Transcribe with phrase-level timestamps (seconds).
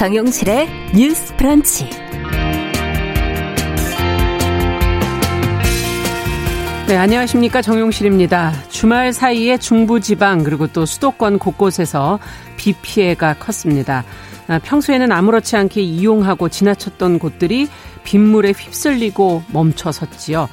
[0.00, 1.90] 정용실의 뉴스 프런치.
[6.88, 7.60] 네, 안녕하십니까.
[7.60, 8.54] 정용실입니다.
[8.70, 12.18] 주말 사이에 중부지방 그리고 또 수도권 곳곳에서
[12.56, 14.04] 비 피해가 컸습니다.
[14.48, 17.68] 아, 평소에는 아무렇지 않게 이용하고 지나쳤던 곳들이
[18.02, 20.48] 빗물에 휩쓸리고 멈춰섰지요.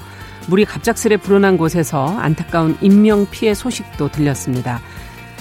[0.49, 4.81] 물이 갑작스레 불어난 곳에서 안타까운 인명 피해 소식도 들렸습니다.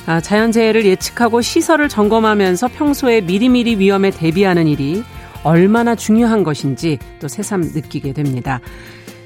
[0.07, 5.03] 아, 자연재해를 예측하고 시설을 점검하면서 평소에 미리미리 위험에 대비하는 일이
[5.43, 8.61] 얼마나 중요한 것인지 또 새삼 느끼게 됩니다.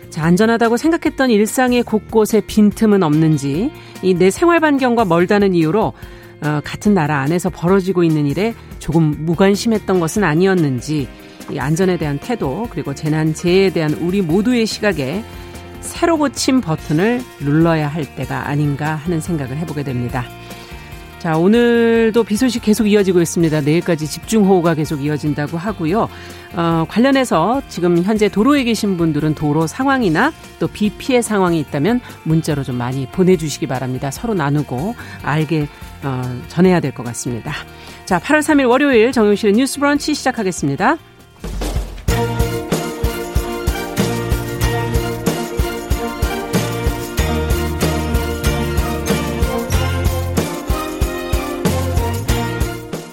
[0.08, 3.70] 자, 안전하다고 생각했던 일상의 곳곳에 빈틈은 없는지
[4.02, 5.92] 이 내 생활 반경과 멀다는 이유로
[6.42, 11.06] 어, 같은 나라 안에서 벌어지고 있는 일에 조금 무관심했던 것은 아니었는지
[11.52, 15.22] 이 안전에 대한 태도 그리고 재난 재해에 대한 우리 모두의 시각에
[15.80, 20.24] 새로 고침 버튼을 눌러야 할 때가 아닌가 하는 생각을 해보게 됩니다.
[21.21, 23.60] 자, 오늘도 비 소식 계속 이어지고 있습니다.
[23.60, 26.09] 내일까지 집중호우가 계속 이어진다고 하고요.
[26.54, 32.65] 어, 관련해서 지금 현재 도로에 계신 분들은 도로 상황이나 또 비 피해 상황이 있다면 문자로
[32.65, 34.10] 좀 많이 보내주시기 바랍니다.
[34.10, 35.68] 서로 나누고 알게
[36.04, 37.52] 어, 전해야 될 것 같습니다.
[38.07, 40.96] 자, 8월 3일 월요일 정용실의 뉴스 브런치 시작하겠습니다.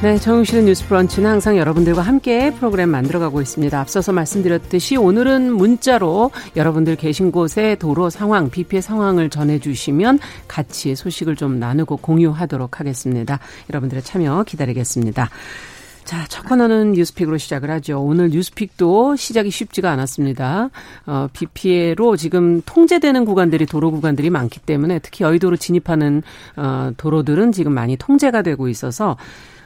[0.00, 3.80] 네, 정용실의 뉴스 브런치는 항상 여러분들과 함께 프로그램 만들어가고 있습니다.
[3.80, 11.34] 앞서서 말씀드렸듯이 오늘은 문자로 여러분들 계신 곳의 도로 상황, 비 피해 상황을 전해주시면 같이 소식을
[11.34, 13.40] 좀 나누고 공유하도록 하겠습니다.
[13.70, 15.30] 여러분들의 참여 기다리겠습니다.
[16.04, 18.00] 자, 첫 코너는 뉴스픽으로 시작을 하죠.
[18.00, 20.70] 오늘 뉴스픽도 시작이 쉽지가 않았습니다.
[21.06, 26.22] 어, 비 피해로 지금 통제되는 구간들이 도로 구간들이 많기 때문에 특히 여의도로 진입하는
[26.56, 29.16] 어, 도로들은 지금 많이 통제가 되고 있어서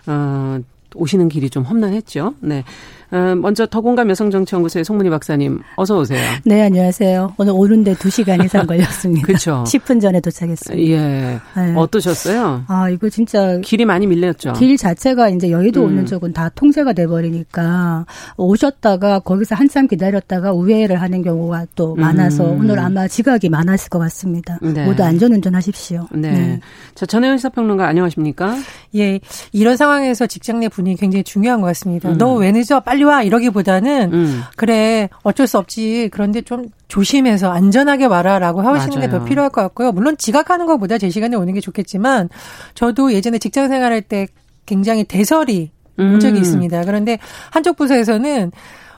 [0.07, 0.59] 어,
[0.95, 2.35] 오시는 길이 좀 험난했죠.
[2.41, 2.65] 네.
[3.13, 6.19] 어, 먼저 더공감 여성정치연구소의 송문희 박사님 어서 오세요.
[6.45, 7.35] 네, 안녕하세요.
[7.37, 9.27] 오늘 오는데 2시간 이상 걸렸습니다.
[9.27, 9.65] 그렇죠.
[9.67, 10.83] 10분 전에 도착했습니다.
[10.91, 11.39] 예.
[11.55, 11.75] 네.
[11.77, 12.65] 어떠셨어요?
[12.69, 14.55] 아, 이거 진짜 길이 많이 밀렸죠.
[14.55, 15.89] 길 자체가 이제 여의도 음.
[15.89, 18.07] 오는 쪽은 다 통제가 돼 버리니까
[18.39, 22.61] 오셨다가 거기서 한참 기다렸다가 우회를 하는 경우가 또 많아서 음.
[22.61, 24.59] 오늘 아마 지각이 많았을 것 같습니다.
[24.63, 24.87] 네.
[24.87, 26.09] 모두 안전 운전 하십시오.
[26.13, 26.31] 네.
[26.31, 26.61] 네.
[26.95, 28.57] 자, 전혜연 시사평론가 안녕하십니까?
[28.97, 29.21] 예.
[29.53, 32.09] 이런 상황에서 직장 내 분위기 굉장히 중요한 것 같습니다.
[32.09, 32.17] 음.
[32.17, 32.81] 너왜 늦어?
[32.81, 34.43] 빨리 빨리 와 이러기보다는 음.
[34.57, 39.93] 그래 어쩔 수 없지 그런데 좀 조심해서 안전하게 와라라고 하시는 게 더 필요할 것 같고요.
[39.93, 42.29] 물론 지각하는 것보다 제 시간에 오는 게 좋겠지만
[42.75, 44.27] 저도 예전에 직장 생활할 때
[44.65, 46.43] 굉장히 대설이 온 적이 음.
[46.43, 46.85] 있습니다.
[46.85, 47.19] 그런데
[47.51, 48.53] 한쪽 부서에서는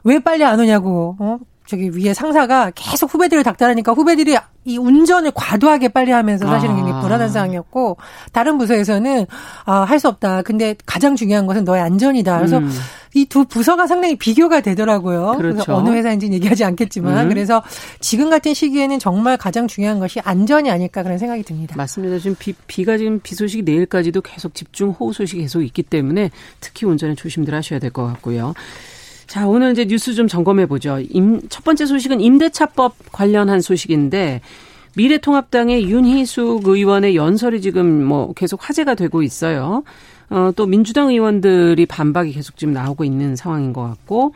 [0.04, 1.38] 왜 빨리 안 오냐고 어?
[1.66, 4.36] 저기 위에 상사가 계속 후배들을 닥달하니까 후배들이
[4.66, 7.00] 이 운전을 과도하게 빨리 하면서 사실은 굉장히 아.
[7.00, 7.96] 불안한 상황이었고
[8.32, 9.26] 다른 부서에서는
[9.64, 10.42] 아, 할 수 없다.
[10.42, 12.36] 근데 가장 중요한 것은 너의 안전이다.
[12.38, 12.70] 그래서 음.
[13.14, 15.36] 이두 부서가 상당히 비교가 되더라고요.
[15.38, 15.74] 그렇죠.
[15.74, 17.28] 어느 회사인지는 얘기하지 않겠지만 음.
[17.28, 17.62] 그래서
[18.00, 21.74] 지금 같은 시기에는 정말 가장 중요한 것이 안전이 아닐까 그런 생각이 듭니다.
[21.76, 22.18] 맞습니다.
[22.18, 26.86] 지금 비, 비가 지금 비 소식이 내일까지도 계속 집중 호우 소식이 계속 있기 때문에 특히
[26.86, 28.52] 운전에 조심들 하셔야 될 것 같고요.
[29.34, 31.00] 자, 오늘 이제 뉴스 좀 점검해 보죠.
[31.10, 34.40] 임, 첫 번째 소식은 임대차법 관련한 소식인데
[34.94, 39.82] 미래통합당의 윤희숙 의원의 연설이 지금 뭐 계속 화제가 되고 있어요.
[40.30, 44.34] 어, 또 민주당 의원들이 반박이 계속 지금 나오고 있는 상황인 것 같고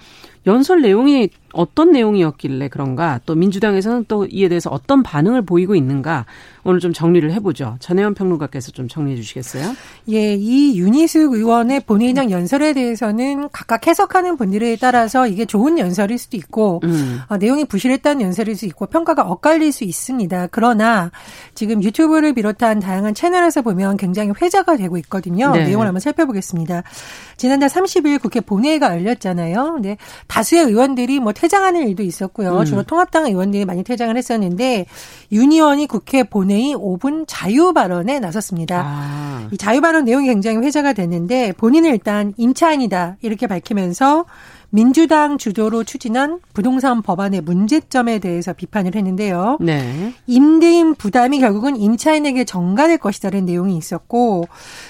[0.48, 6.26] 연설 내용이 어떤 내용이었길래 그런가 또 민주당에서는 또 이에 대해서 어떤 반응을 보이고 있는가
[6.64, 7.76] 오늘 좀 정리를 해보죠.
[7.80, 9.74] 전혜원 평론가께서 좀 정리해 주시겠어요?
[10.10, 16.36] 예, 이 윤희숙 의원의 본회의장 연설에 대해서는 각각 해석하는 분들에 따라서 이게 좋은 연설일 수도
[16.36, 17.20] 있고 음.
[17.28, 20.48] 어, 내용이 부실했다는 연설일 수 있고 평가가 엇갈릴 수 있습니다.
[20.50, 21.10] 그러나
[21.54, 25.52] 지금 유튜브를 비롯한 다양한 채널에서 보면 굉장히 회자가 되고 있거든요.
[25.52, 25.64] 네.
[25.64, 26.82] 내용을 한번 살펴보겠습니다.
[27.38, 29.72] 지난달 30일 국회 본회의가 열렸잖아요.
[29.74, 29.96] 근데
[30.26, 32.58] 다수의 의원들이 뭐 퇴장하는 일도 있었고요.
[32.58, 32.64] 음.
[32.64, 34.86] 주로 통합당 의원들이 많이 퇴장을 했었는데
[35.30, 38.82] 윤 의원이 국회 본회의 5분 자유 발언에 나섰습니다.
[38.84, 39.48] 아.
[39.52, 44.26] 이 자유 발언 내용이 굉장히 회자가 됐는데 본인은 일단 임차인이다 이렇게 밝히면서
[44.70, 49.58] 민주당 주도로 추진한 부동산 법안의 문제점에 대해서 비판을 했는데요.
[49.60, 50.12] 네.
[50.26, 54.46] 임대인 부담이 결국은 임차인에게 전가될 것이다라는 내용이 있었고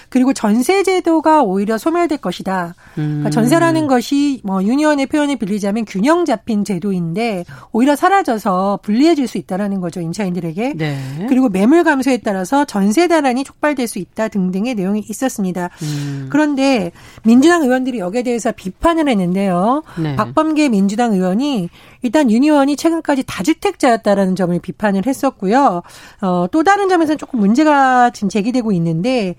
[0.08, 2.74] 그리고 전세 제도가 오히려 소멸될 것이다.
[2.94, 3.30] 그러니까 음.
[3.30, 10.00] 전세라는 것이 뭐 유니언의 표현을 빌리자면 균형 잡힌 제도인데 오히려 사라져서 불리해질 수 있다라는 거죠
[10.00, 10.74] 임차인들에게.
[10.76, 11.26] 네.
[11.28, 15.70] 그리고 매물 감소에 따라서 전세 대란이 촉발될 수 있다 등등의 내용이 있었습니다.
[15.82, 16.26] 음.
[16.30, 16.90] 그런데
[17.22, 19.67] 민주당 의원들이 여기에 대해서 비판을 했는데요.
[19.96, 20.16] 네.
[20.16, 21.68] 박범계 민주당 의원이
[22.02, 25.82] 일단 유니원이 최근까지 다주택자였다라는 점을 비판을 했었고요.
[26.22, 29.34] 어, 또 다른 점에서는 조금 문제가 지금 제기되고 있는데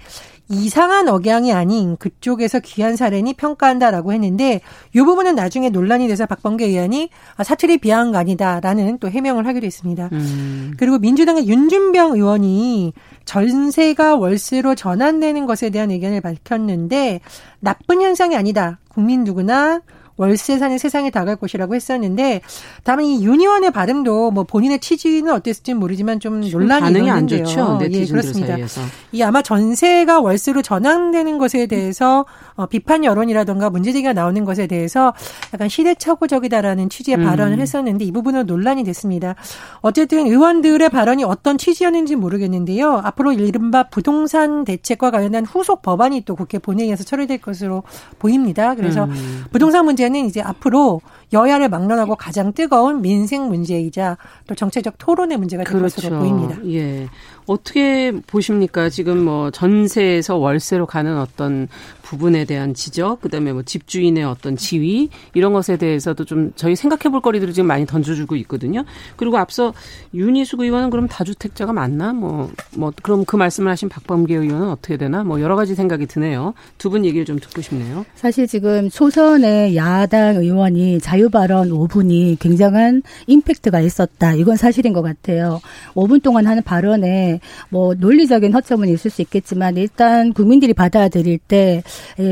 [0.52, 4.62] 이상한 억양이 아닌 그쪽에서 귀한 사례니 평가한다라고 했는데
[4.96, 9.68] 이 부분은 나중에 논란이 돼서 박범계 의원이 아, 사투리 비하한 거 아니다라는 또 해명을 하기도
[9.68, 10.10] 했습니다.
[10.12, 10.74] 음.
[10.78, 12.94] 그리고 민주당의 윤준병 의원이
[13.26, 17.22] 전세가 월세로 전환되는 것에 대한 의견을 밝혔는데
[17.60, 18.80] 나쁜 현상이 아니다.
[18.88, 19.82] 국민 누구나
[20.20, 22.42] 월세 사는 세상에 다갈 것이라고 했었는데
[22.84, 27.80] 다만 이 유니원의 발음도 뭐 본인의 취지는 어땠을지는 모르지만 좀 논란이 반응이 안 좋죠.
[27.90, 28.54] 예, 그렇습니다.
[28.56, 28.82] 사이에서.
[29.14, 32.26] 이 아마 전세가 월세로 전환되는 것에 대해서
[32.56, 35.14] 어, 비판 여론이라던가 문제제기가 나오는 것에 대해서
[35.54, 37.24] 약간 시대착오적이다라는 취지의 음.
[37.24, 39.36] 발언을 했었는데 이 부분은 논란이 됐습니다.
[39.80, 43.02] 어쨌든 의원들의 발언이 어떤 취지였는지 모르겠는데요.
[43.06, 47.84] 앞으로 이른바 부동산 대책과 관련한 후속 법안이 또 국회 본회의에서 처리될 것으로
[48.20, 48.76] 보입니다.
[48.76, 49.46] 그래서 음.
[49.54, 51.02] 부동산 문제 는 이제 앞으로
[51.32, 54.18] 여야를 막론하고 가장 뜨거운 민생 문제이자
[54.48, 55.96] 또 정체적 토론의 문제가 될 그렇죠.
[55.98, 56.58] 것으로 보입니다.
[56.66, 57.08] 예.
[57.46, 58.90] 어떻게 보십니까?
[58.90, 61.68] 지금 뭐 전세에서 월세로 가는 어떤
[62.10, 67.22] 부분에 대한 지적, 그다음에 뭐 집주인의 어떤 지위 이런 것에 대해서도 좀 저희 생각해 볼
[67.22, 68.84] 거리들을 지금 많이 던져주고 있거든요.
[69.16, 69.74] 그리고 앞서
[70.16, 72.12] 윤희숙 의원은 그럼 다주택자가 맞나?
[72.12, 75.24] 뭐, 뭐 그럼 그 말씀을 하신 박범계 의원은 어떻게 되나?
[75.24, 76.54] 뭐 여러 가지 생각이 드네요.
[76.78, 78.04] 두 분 얘기를 좀 듣고 싶네요.
[78.16, 84.34] 사실 지금 초선의 야당 의원이 자유 발언 5분이 굉장한 임팩트가 있었다.
[84.34, 85.62] 이건 사실인 것 같아요.
[85.94, 91.84] 5분 동안 하는 발언에 뭐 논리적인 허점은 있을 수 있겠지만 일단 국민들이 받아들일 때 예,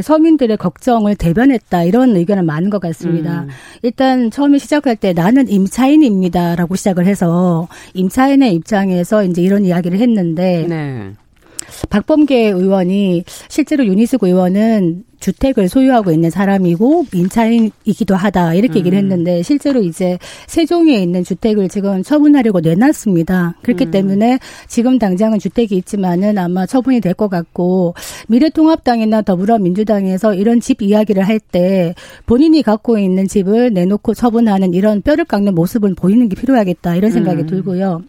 [0.04, 3.42] 서민들의 걱정을 대변했다 이런 의견은 많은 것 같습니다.
[3.42, 3.50] 음.
[3.84, 11.12] 일단 처음에 시작할 때 나는 임차인입니다라고 시작을 해서 임차인의 입장에서 이제 이런 이야기를 했는데 네.
[11.90, 18.80] 박범계 의원이 실제로 유니스 의원은 주택을 소유하고 있는 사람이고 임차인이기도 하다 이렇게 음.
[18.80, 23.56] 얘기를 했는데 실제로 이제 세종에 있는 주택을 지금 처분하려고 내놨습니다.
[23.64, 23.92] 그렇기 음.
[23.92, 24.38] 때문에
[24.68, 27.96] 지금 당장은 주택이 있지만은 아마 처분이 될 것 같고
[28.28, 31.96] 미래통합당이나 더불어민주당에서 이런 집 이야기를 할 때
[32.28, 37.42] 본인이 갖고 있는 집을 내놓고 처분하는 이런 뼈를 깎는 모습을 보이는 게 필요하겠다 이런 생각이
[37.42, 37.48] 음.
[37.48, 38.04] 들고요.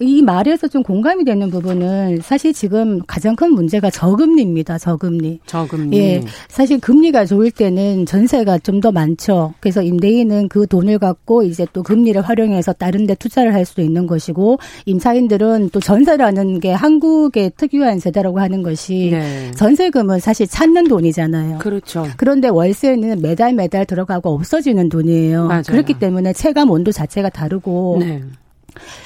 [0.00, 4.78] 이 말에서 좀 공감이 되는 부분은 사실 지금 가장 큰 문제가 저금리입니다.
[4.78, 5.40] 저금리.
[5.46, 5.96] 저금리.
[5.98, 6.22] 예.
[6.48, 9.54] 사실 금리가 좋을 때는 전세가 좀 더 많죠.
[9.60, 14.06] 그래서 임대인은 그 돈을 갖고 이제 또 금리를 활용해서 다른 데 투자를 할 수도 있는
[14.06, 19.50] 것이고 임차인들은 또 전세라는 게 한국의 특유한 세대라고 하는 것이 네.
[19.52, 21.58] 전세금은 사실 찾는 돈이잖아요.
[21.58, 22.06] 그렇죠.
[22.18, 25.46] 그런데 월세는 매달 매달 들어가고 없어지는 돈이에요.
[25.46, 25.62] 맞아요.
[25.66, 28.22] 그렇기 때문에 체감 온도 자체가 다르고 네.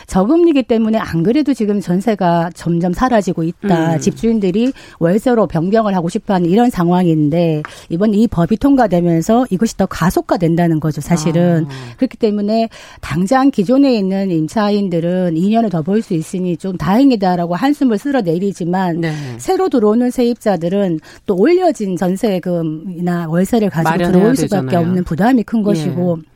[0.06, 3.94] 저금리기 때문에 안 그래도 지금 전세가 점점 사라지고 있다.
[3.94, 3.99] 음.
[4.00, 11.00] 집주인들이 월세로 변경을 하고 싶어하는 이런 상황인데 이번 이 법이 통과되면서 이것이 더 가속화된다는 거죠.
[11.00, 11.96] 사실은 아.
[11.96, 12.69] 그렇기 때문에
[13.00, 19.12] 당장 기존에 있는 임차인들은 2년을 더 볼 수 있으니 좀 다행이다라고 한숨을 쓸어내리지만 네.
[19.39, 24.86] 새로 들어오는 세입자들은 또 올려진 전세금이나 월세를 가지고 들어올 수밖에 되잖아요.
[24.89, 26.19] 없는 부담이 큰 것이고.
[26.20, 26.31] 예.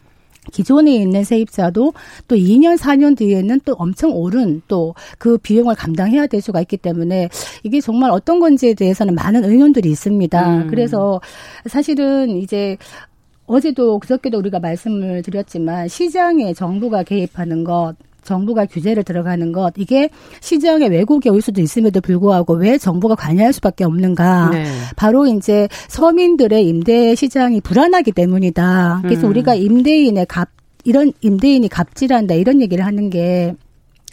[0.53, 1.93] 기존에 있는 세입자도
[2.29, 7.29] 또 2년, 4년 뒤에는 또 엄청 오른 또 그 비용을 감당해야 될 수가 있기 때문에
[7.63, 10.57] 이게 정말 어떤 건지에 대해서는 많은 의논들이 있습니다.
[10.57, 10.67] 음.
[10.69, 11.21] 그래서
[11.67, 12.77] 사실은 이제
[13.47, 20.09] 어제도 그저께도 우리가 말씀을 드렸지만 시장에 정부가 개입하는 것 정부가 규제를 들어가는 것 이게
[20.41, 24.51] 시장의 왜곡이 올 수도 있음에도 불구하고 왜 정부가 관여할 수밖에 없는가?
[24.51, 24.65] 네.
[24.97, 29.01] 바로 이제 서민들의 임대 시장이 불안하기 때문이다.
[29.03, 29.31] 그래서 음.
[29.31, 30.49] 우리가 임대인의 값
[30.85, 33.55] 이런 임대인이 갑질한다 이런 얘기를 하는 게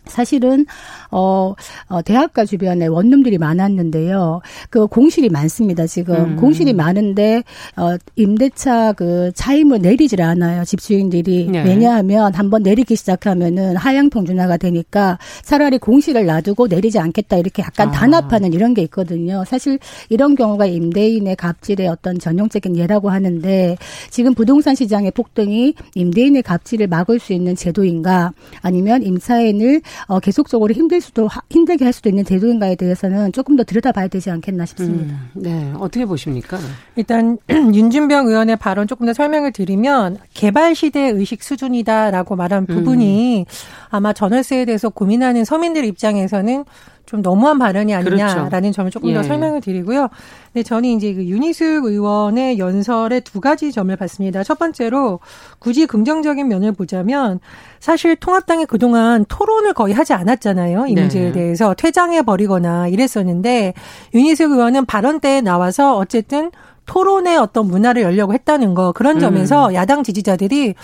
[0.05, 0.65] 사실은
[1.11, 1.53] 어,
[1.87, 4.41] 어 대학가 주변에 원룸들이 많았는데요.
[4.69, 5.87] 그 공실이 많습니다.
[5.87, 6.35] 지금 음.
[6.37, 7.43] 공실이 많은데
[7.77, 10.63] 어 임대차 그 차임을 내리질 않아요.
[10.63, 11.63] 집주인들이 네.
[11.63, 17.91] 왜냐하면 한번 내리기 시작하면은 하향 평준화가 되니까 차라리 공실을 놔두고 내리지 않겠다 이렇게 약간 아.
[17.91, 19.43] 단합하는 이런 게 있거든요.
[19.45, 19.79] 사실
[20.09, 23.77] 이런 경우가 임대인의 갑질의 어떤 전형적인 예라고 하는데
[24.09, 31.01] 지금 부동산 시장의 폭등이 임대인의 갑질을 막을 수 있는 제도인가 아니면 임차인을 어, 계속적으로 힘들
[31.01, 35.13] 수도 힘들게 할 수도 있는 제도인가에 대해서는 조금 더 들여다봐야 되지 않겠나 싶습니다.
[35.13, 36.57] 음, 네, 어떻게 보십니까?
[36.95, 43.45] 일단 윤준병 의원의 발언 조금 더 설명을 드리면 개발 시대 의식 수준이다라고 말한 부분이 음.
[43.89, 46.65] 아마 전월세에 대해서 고민하는 서민들 입장에서는
[47.05, 48.71] 좀 너무한 발언이 아니냐라는 그렇죠.
[48.71, 49.13] 점을 조금 예.
[49.13, 50.09] 더 설명을 드리고요.
[50.53, 54.43] 네, 저는 이제 그 윤희숙 의원의 연설에 두 가지 점을 봤습니다.
[54.43, 55.19] 첫 번째로
[55.59, 57.39] 굳이 긍정적인 면을 보자면
[57.79, 60.87] 사실 통합당이 그동안 토론을 거의 하지 않았잖아요.
[60.87, 61.01] 이 네.
[61.01, 63.73] 문제에 대해서 퇴장해 버리거나 이랬었는데
[64.13, 66.51] 윤희숙 의원은 발언 때에 나와서 어쨌든
[66.85, 69.73] 토론의 어떤 문화를 열려고 했다는 거 그런 점에서 음.
[69.73, 70.75] 야당 지지자들이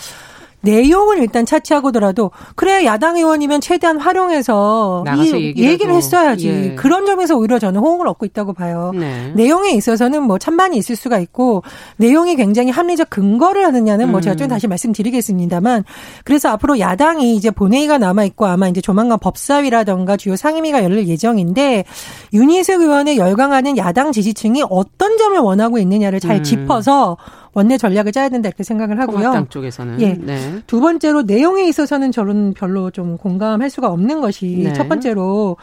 [0.67, 6.75] 내용을 일단 차치하고더라도 그래 야당 의원이면 최대한 활용해서 이 얘기를, 얘기를 했어야지 예.
[6.75, 8.91] 그런 점에서 오히려 저는 호응을 얻고 있다고 봐요.
[8.93, 9.31] 네.
[9.35, 11.63] 내용에 있어서는 뭐 찬반이 있을 수가 있고
[11.95, 14.49] 내용이 굉장히 합리적 근거를 하느냐는 뭐 제가 좀 음.
[14.49, 15.85] 다시 말씀드리겠습니다만
[16.25, 21.85] 그래서 앞으로 야당이 이제 본회의가 남아 있고 아마 이제 조만간 법사위라던가 주요 상임위가 열릴 예정인데
[22.33, 26.43] 윤희석 의원의 열광하는 야당 지지층이 어떤 점을 원하고 있느냐를 잘 음.
[26.43, 27.17] 짚어서
[27.57, 29.31] 원내 전략을 짜야 된다 이렇게 생각을 하고요.
[29.31, 30.13] 당 쪽에서는 예.
[30.13, 30.61] 네.
[30.67, 34.73] 두 번째로 내용에 있어서는 저는 별로 좀 공감할 수가 없는 것이 네.
[34.73, 35.57] 첫 번째로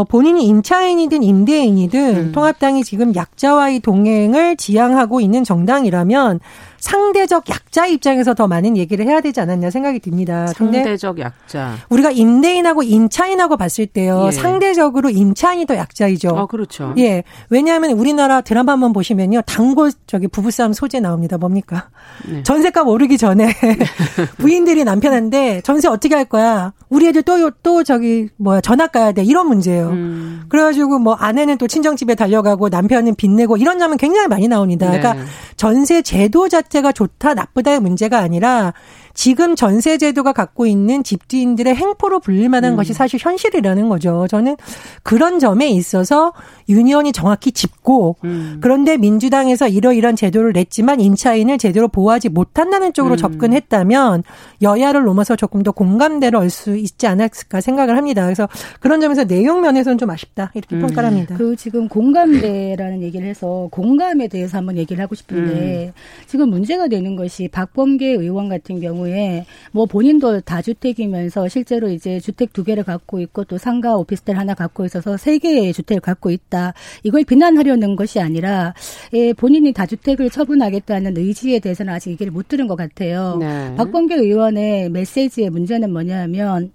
[0.00, 2.32] 뭐 본인이 임차인이든 임대인이든 음.
[2.32, 6.40] 통합당이 지금 약자와의 동행을 지향하고 있는 정당이라면
[6.80, 10.46] 상대적 약자 입장에서 더 많은 얘기를 해야 되지 않았냐 생각이 듭니다.
[10.48, 11.74] 상대적 약자.
[11.90, 14.24] 우리가 임대인하고 임차인하고 봤을 때요.
[14.28, 14.30] 예.
[14.30, 16.30] 상대적으로 임차인이 더 약자이죠.
[16.30, 16.94] 아, 그렇죠.
[16.96, 17.22] 예.
[17.50, 19.42] 왜냐하면 우리나라 드라마 한번 보시면요.
[19.42, 21.36] 단골 저기 부부싸움 소재 나옵니다.
[21.36, 21.90] 뭡니까?
[22.26, 22.42] 네.
[22.42, 23.52] 전세값 오르기 전에
[24.38, 26.72] 부인들이 남편한테 전세 어떻게 할 거야?
[26.88, 29.22] 우리 애들 또, 또 저기 뭐야 전학 가야 돼.
[29.22, 29.89] 이런 문제예요.
[29.92, 30.42] 음.
[30.48, 34.90] 그래가지고 뭐 아내는 또 친정집에 달려가고 남편은 빚내고 이런 장면 굉장히 많이 나옵니다.
[34.90, 34.98] 네.
[34.98, 35.24] 그러니까
[35.56, 38.72] 전세 제도 자체가 좋다 나쁘다의 문제가 아니라
[39.20, 42.76] 지금 전세 제도가 갖고 있는 집주인들의 행포로 불릴 만한 음.
[42.76, 44.26] 것이 사실 현실이라는 거죠.
[44.30, 44.56] 저는
[45.02, 46.32] 그런 점에 있어서
[46.70, 48.60] 유니언이 정확히 짚고 음.
[48.62, 53.18] 그런데 민주당에서 이러이런 제도를 냈지만 임차인을 제대로 보호하지 못한다는 쪽으로 음.
[53.18, 54.22] 접근했다면
[54.62, 58.24] 여야를 넘어서 조금 더 공감대를 얻을 수 있지 않았을까 생각을 합니다.
[58.24, 58.48] 그래서
[58.80, 60.80] 그런 점에서 내용 면에서는 좀 아쉽다 이렇게 음.
[60.80, 61.34] 평가를 합니다.
[61.36, 65.92] 그 지금 공감대라는 얘기를 해서 공감에 대해서 한번 얘기를 하고 싶은데 음.
[66.26, 72.52] 지금 문제가 되는 것이 박범계 의원 같은 경우 경우에 뭐 본인도 다주택이면서 실제로 이제 주택
[72.52, 76.72] 두 개를 갖고 있고 또 상가 오피스텔 하나 갖고 있어서 세 개의 주택을 갖고 있다.
[77.02, 78.72] 이걸 비난하려는 것이 아니라
[79.12, 83.36] 예, 본인이 다주택을 처분하겠다는 의지에 대해서는 아직 얘기를 못 들은 것 같아요.
[83.40, 83.74] 네.
[83.76, 86.72] 박범계 의원의 메시지의 문제는 뭐냐면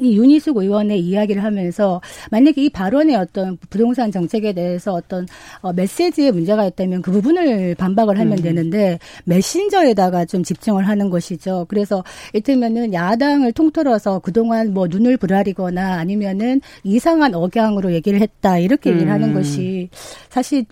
[0.00, 5.26] 이 윤희숙 의원의 이야기를 하면서 만약에 이 발언의 어떤 부동산 정책에 대해서 어떤
[5.60, 8.42] 어, 메시지에 문제가 있다면 그 부분을 반박을 하면 음.
[8.42, 11.66] 되는데 메신저에다가 좀 집중을 하는 것이죠.
[11.68, 19.08] 그래서 이를테면은 야당을 통틀어서 그동안 뭐 눈을 부라리거나 아니면은 이상한 억양으로 얘기를 했다 이렇게 얘기를
[19.08, 19.12] 음.
[19.12, 19.90] 하는 것이
[20.30, 20.64] 사실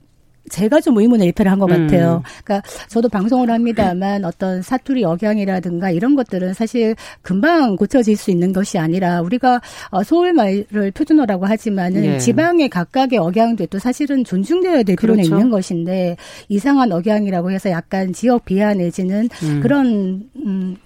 [0.49, 2.23] 제가 좀 의문의 일패를 한 것 같아요.
[2.25, 2.43] 음.
[2.45, 8.79] 그러니까 저도 방송을 합니다만 어떤 사투리 억양이라든가 이런 것들은 사실 금방 고쳐질 수 있는 것이
[8.79, 12.19] 아니라 우리가 어, 서울말을 표준어라고 하지만은 예.
[12.19, 15.37] 지방의 각각의 억양도 사실은 존중되어야 될 필요는 그렇죠.
[15.37, 16.17] 있는 것인데
[16.49, 19.61] 이상한 억양이라고 해서 약간 지역 비하 내지는 음.
[19.63, 20.77] 그런 음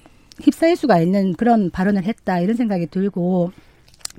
[0.40, 3.52] 휩싸일 수가 있는 그런 발언을 했다 이런 생각이 들고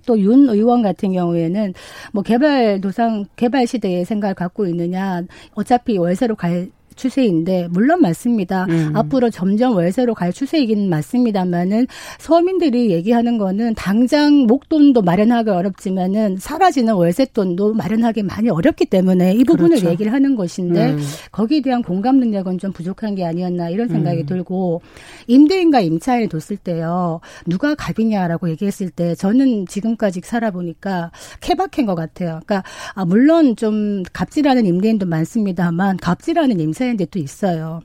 [0.06, 1.74] 또 윤 의원 같은 경우에는
[2.14, 5.24] 뭐 개발 도상 개발 시대의 생각을 갖고 있느냐.
[5.54, 8.66] 어차피 월세로 갈 추세인데 물론 맞습니다.
[8.70, 8.92] 음.
[8.96, 11.88] 앞으로 점점 월세로 갈 추세이긴 맞습니다만은
[12.20, 19.78] 서민들이 얘기하는 거는 당장 목돈도 마련하기 어렵지만은 사라지는 월세돈도 마련하기 많이 어렵기 때문에 이 부분을
[19.78, 19.90] 그렇죠.
[19.90, 21.00] 얘기를 하는 것인데 음.
[21.32, 24.26] 거기에 대한 공감 능력은 좀 부족한 게 아니었나 이런 생각이 음.
[24.26, 24.82] 들고
[25.28, 31.12] 임대인과 임차인을 뒀을 때요 누가 갑이냐라고 얘기했을 때 저는 지금까지 살아보니까
[31.42, 32.40] 케바케인 것 같아요.
[32.46, 37.82] 그러니까 아 물론 좀 갑질하는 임대인도 많습니다만 갑질하는 임차 임차인들 도 있어요.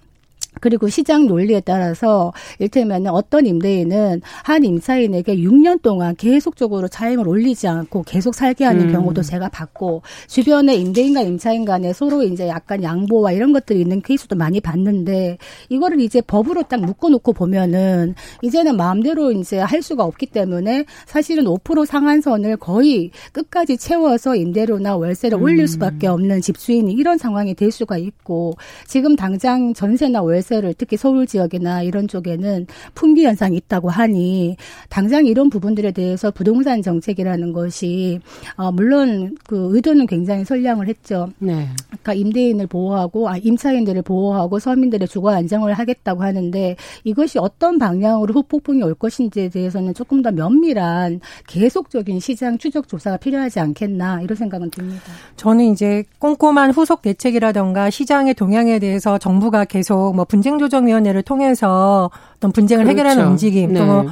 [0.59, 8.03] 그리고 시장 논리에 따라서 일테면 어떤 임대인은 한 임차인에게 6년 동안 계속적으로 차임을 올리지 않고
[8.03, 8.93] 계속 살게 하는 음.
[8.93, 14.37] 경우도 제가 봤고 주변에 임대인과 임차인 간에 서로 이제 약간 양보와 이런 것들이 있는 케이스도
[14.37, 15.39] 많이 봤는데
[15.69, 21.87] 이거를 이제 법으로 딱 묶어놓고 보면은 이제는 마음대로 이제 할 수가 없기 때문에 사실은 5%
[21.87, 25.43] 상한선을 거의 끝까지 채워서 임대료나 월세를 음.
[25.43, 30.97] 올릴 수밖에 없는 집주인이 이런 상황이 될 수가 있고 지금 당장 전세나 월 월세를 특히
[30.97, 34.57] 서울 지역이나 이런 쪽에는 품귀 현상이 있다고 하니
[34.89, 38.21] 당장 이런 부분들에 대해서 부동산 정책이라는 것이
[38.57, 41.29] 어 물론 그 의도는 굉장히 선량을 했죠.
[41.39, 41.69] 네.
[41.89, 48.83] 그러니까 임대인을 보호하고 아 임차인들을 보호하고 서민들의 주거 안정을 하겠다고 하는데 이것이 어떤 방향으로 후폭풍이
[48.83, 55.03] 올 것인지에 대해서는 조금 더 면밀한 계속적인 시장 추적 조사가 필요하지 않겠나 이런 생각은 듭니다.
[55.37, 62.85] 저는 이제 꼼꼼한 후속 대책이라던가 시장의 동향에 대해서 정부가 계속 뭐 분쟁조정위원회를 통해서 어떤 분쟁을
[62.85, 62.99] 그렇죠.
[62.99, 63.81] 해결하는 움직임 네.
[63.81, 64.07] 또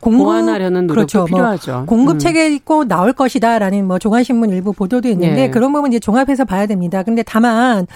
[0.00, 1.18] 공급 보완하려는 노력도 그렇죠.
[1.18, 1.72] 뭐 필요하죠.
[1.72, 2.18] 뭐 공급 음.
[2.18, 5.50] 체계 있고 나올 것이다라는 뭐 조간신문 일부 보도도 있는데 네.
[5.50, 7.02] 그런 부분 이제 종합해서 봐야 됩니다.
[7.02, 7.86] 근데 다만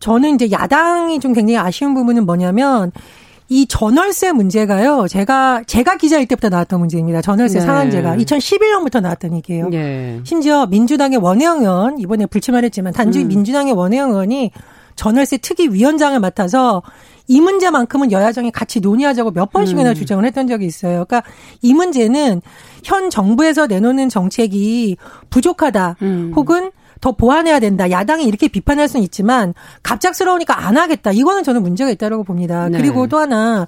[0.00, 2.90] 저는 이제 야당이 좀 굉장히 아쉬운 부분은 뭐냐면
[3.48, 5.06] 이 전월세 문제가요.
[5.08, 7.20] 제가 제가 기자일 때부터 나왔던 문제입니다.
[7.20, 7.66] 전월세 네.
[7.66, 9.68] 상한제가 2011년부터 나왔던 얘기예요.
[9.68, 10.20] 네.
[10.24, 13.28] 심지어 민주당의 원혜영 의원 이번에 불출마를 했지만 단지 음.
[13.28, 14.52] 민주당의 원혜영 의원이
[14.96, 16.82] 전월세 특위 위원장을 맡아서
[17.28, 19.94] 이 문제만큼은 여야정이 같이 논의하자고 몇 번씩이나 음.
[19.94, 21.04] 주장을 했던 적이 있어요.
[21.06, 21.22] 그러니까
[21.60, 22.42] 이 문제는
[22.84, 24.96] 현 정부에서 내놓는 정책이
[25.30, 25.96] 부족하다.
[26.02, 26.32] 음.
[26.34, 27.90] 혹은 더 보완해야 된다.
[27.90, 31.10] 야당이 이렇게 비판할 수는 있지만 갑작스러우니까 안 하겠다.
[31.12, 32.68] 이거는 저는 문제가 있다고 봅니다.
[32.68, 32.78] 네.
[32.78, 33.66] 그리고 또 하나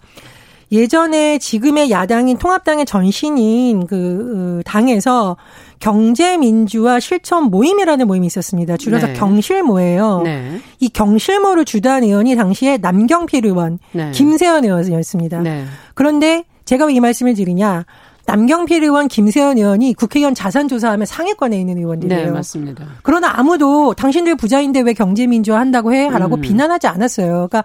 [0.75, 5.37] 예전에 지금의 야당인 통합당의 전신인 그 당에서
[5.79, 8.77] 경제민주화 실천 모임이라는 모임이 있었습니다.
[8.77, 9.13] 줄여서 네.
[9.13, 10.23] 경실모예요.
[10.25, 10.61] 네.
[10.81, 14.11] 이 경실모를 주도한 의원이 당시에 남경필 의원, 네.
[14.11, 15.43] 김세현 의원이었습니다.
[15.43, 15.65] 네.
[15.95, 17.85] 그런데 제가 왜 이 말씀을 드리냐?
[18.27, 22.25] 남경필 의원, 김세현 의원이 국회의원 자산 조사하면 상위권에 있는 의원들이에요.
[22.25, 22.87] 네, 맞습니다.
[23.03, 26.09] 그러나 아무도 당신들 부자인데 왜 경제민주화 한다고 해?
[26.09, 26.41] 라고 음.
[26.41, 27.49] 비난하지 않았어요.
[27.49, 27.65] 그러니까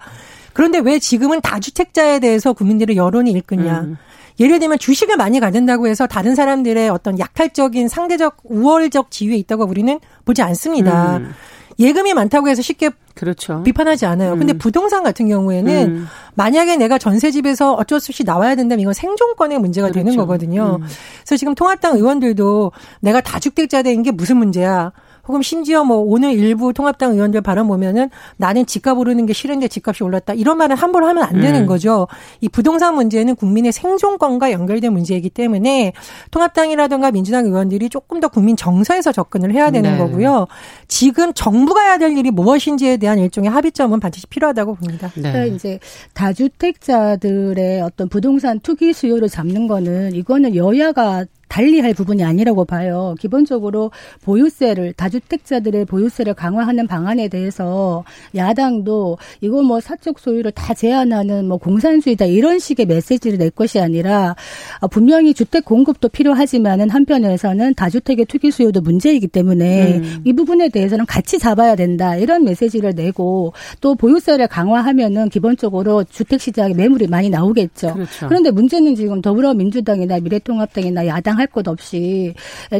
[0.52, 3.80] 그런데 왜 지금은 다주택자에 대해서 국민들의 여론이 일끄냐.
[3.80, 3.96] 음.
[4.38, 10.00] 예를 들면 주식을 많이 가진다고 해서 다른 사람들의 어떤 약탈적인 상대적 우월적 지위에 있다고 우리는
[10.24, 11.18] 보지 않습니다.
[11.18, 11.32] 음.
[11.78, 13.62] 예금이 많다고 해서 쉽게 그렇죠.
[13.62, 14.34] 비판하지 않아요.
[14.34, 14.38] 음.
[14.38, 16.06] 근데 부동산 같은 경우에는 음.
[16.34, 20.04] 만약에 내가 전세집에서 어쩔 수 없이 나와야 된다면 이건 생존권의 문제가 그렇죠.
[20.04, 20.78] 되는 거거든요.
[20.80, 20.86] 음.
[21.20, 24.92] 그래서 지금 통합당 의원들도 내가 다주택자 된 게 무슨 문제야.
[25.28, 30.02] 혹은 심지어 뭐 오늘 일부 통합당 의원들 발언 보면은 나는 집값 오르는 게 싫은데 집값이
[30.02, 30.34] 올랐다.
[30.34, 31.66] 이런 말은 함부로 하면 안 되는 음.
[31.66, 32.08] 거죠.
[32.40, 35.92] 이 부동산 문제는 국민의 생존권과 연결된 문제이기 때문에
[36.30, 39.98] 통합당이라든가 민주당 의원들이 조금 더 국민 정서에서 접근을 해야 되는 네.
[39.98, 40.46] 거고요.
[40.88, 45.10] 지금 정부가 해야 될 일이 무엇인지에 대한 일종의 합의점은 반드시 필요하다고 봅니다.
[45.16, 45.22] 네.
[45.22, 45.78] 그러니까 이제
[46.14, 53.16] 다주택자들의 어떤 부동산 투기 수요를 잡는 거는 이거는 여야가 달리할 부분이 아니라고 봐요.
[53.18, 53.90] 기본적으로
[54.22, 58.04] 보유세를 다주택자들의 보유세를 강화하는 방안에 대해서
[58.36, 64.36] 야당도 이거 뭐 사적 소유를 다 제한하는 뭐 공산주의다 이런 식의 메시지를 낼 것이 아니라
[64.80, 70.20] 어, 분명히 주택 공급도 필요하지만은 한편에서는 다주택의 투기 수요도 문제이기 때문에 음.
[70.24, 76.74] 이 부분에 대해서는 같이 잡아야 된다 이런 메시지를 내고 또 보유세를 강화하면은 기본적으로 주택 시장에
[76.74, 77.94] 매물이 많이 나오겠죠.
[77.94, 78.28] 그렇죠.
[78.28, 82.34] 그런데 문제는 지금 더불어민주당이나 미래통합당이나 야당 할 것 없이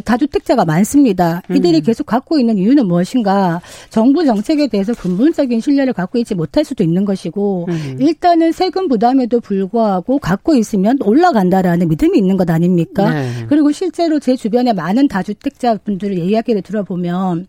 [0.05, 1.41] 다주택자가 많습니다.
[1.49, 1.81] 이들이 음.
[1.81, 3.59] 계속 갖고 있는 이유는 무엇인가?
[3.89, 7.97] 정부 정책에 대해서 근본적인 신뢰를 갖고 있지 못할 수도 있는 것이고 음.
[7.99, 13.13] 일단은 세금 부담에도 불구하고 갖고 있으면 올라간다라는 믿음이 있는 것 아닙니까?
[13.13, 13.45] 네.
[13.49, 17.47] 그리고 실제로 제 주변에 많은 다주택자 분들의 이야기를 들어보면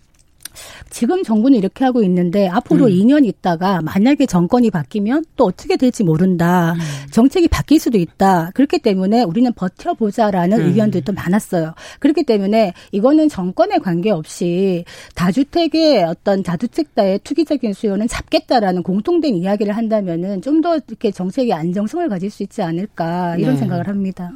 [0.88, 2.90] 지금 정부는 이렇게 하고 있는데 앞으로 음.
[2.90, 6.72] 2년 있다가 만약에 정권이 바뀌면 또 어떻게 될지 모른다.
[6.72, 6.80] 음.
[7.10, 8.50] 정책이 바뀔 수도 있다.
[8.54, 10.66] 그렇기 때문에 우리는 버텨보자라는 음.
[10.68, 11.74] 의견들도 많았어요.
[11.98, 14.84] 그렇기 때문에 이거는 정권에 관계없이
[15.14, 22.30] 다주택의 어떤 다주택자의 투기적인 수요는 잡겠다라는 공통된 이야기를 한다면은 좀 더 이렇게 정책의 안정성을 가질
[22.30, 23.60] 수 있지 않을까 이런 네.
[23.60, 24.30] 생각을 합니다.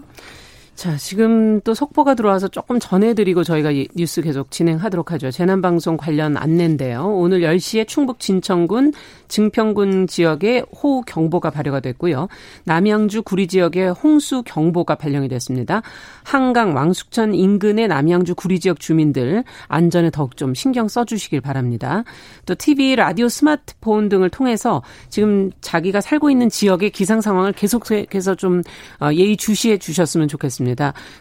[0.77, 5.31] 자, 지금 또 속보가 들어와서 조금 전해드리고 저희가 뉴스 계속 진행하도록 하죠.
[5.31, 7.07] 재난방송 관련 안내인데요.
[7.17, 8.93] 오늘 10시에 충북 진천군
[9.29, 12.29] 증평군 지역에 호우 경보가 발효가 됐고요.
[12.65, 15.81] 남양주 구리 지역에 홍수 경보가 발령이 됐습니다.
[16.25, 22.05] 한강 왕숙천 인근의 남양주 구리 지역 주민들 안전에 더욱 좀 신경 써주시길 바랍니다.
[22.45, 28.63] 또 TV, 라디오, 스마트폰 등을 통해서 지금 자기가 살고 있는 지역의 기상 상황을 계속해서 좀
[29.01, 30.66] 어, 예의 주시해 주셨으면 좋겠습니다.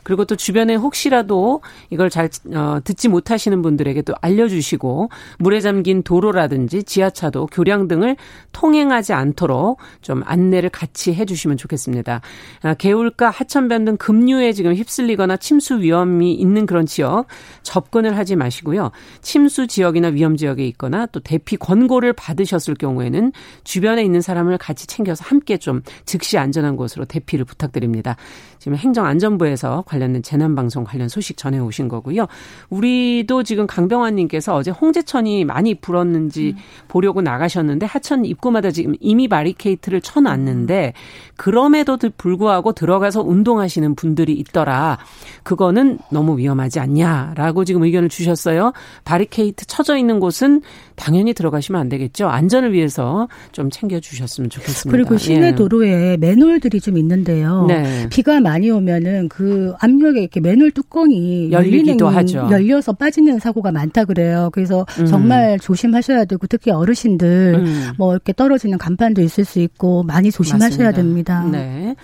[0.03, 6.83] 그리고 또 주변에 혹시라도 이걸 잘 어, 듣지 못하시는 분들에게 또 알려주시고 물에 잠긴 도로라든지
[6.83, 8.15] 지하차도, 교량 등 등을
[8.51, 12.21] 통행하지 않도록 좀 안내를 같이 해주시면 좋겠습니다.
[12.61, 17.27] 아, 개울가, 하천변 등 급류에 지금 휩쓸리거나 침수 위험이 있는 그런 지역
[17.63, 18.91] 접근을 하지 마시고요.
[19.21, 23.31] 침수 지역이나 위험 지역에 있거나 또 대피 권고를 받으셨을 경우에는
[23.63, 28.17] 주변에 있는 사람을 같이 챙겨서 함께 좀 즉시 안전한 곳으로 대피를 부탁드립니다.
[28.59, 32.25] 지금 행정안전 부 기상청본부에서 관련된 재난방송 관련 소식 전해 오신 거고요.
[32.69, 36.61] 우리도 지금 강병환님께서 어제 홍제천이 많이 불었는지 음.
[36.87, 40.93] 보려고 나가셨는데 하천 입구마다 지금 이미 바리케이트를 쳐놨는데
[41.37, 44.97] 그럼에도 불구하고 들어가서 운동하시는 분들이 있더라.
[45.43, 48.73] 그거는 너무 위험하지 않냐라고 지금 의견을 주셨어요.
[49.03, 50.61] 바리케이트 쳐져 있는 곳은
[50.95, 52.27] 당연히 들어가시면 안 되겠죠.
[52.27, 54.91] 안전을 위해서 좀 챙겨 주셨으면 좋겠습니다.
[54.91, 55.55] 그리고 시내 예.
[55.55, 57.65] 도로에 맨홀들이 좀 있는데요.
[57.67, 58.07] 네.
[58.09, 62.47] 비가 많이 오면은 그 압력에 이렇게 맨홀 뚜껑이 열리기도 하죠.
[62.51, 64.49] 열려서 빠지는 사고가 많다 그래요.
[64.53, 65.05] 그래서 음.
[65.05, 67.89] 정말 조심하셔야 되고 특히 어르신들 음.
[67.97, 70.91] 뭐 이렇게 떨어지는 간판도 있을 수 있고 많이 조심하셔야 맞습니다.
[70.91, 71.49] 됩니다.
[71.51, 71.95] 네.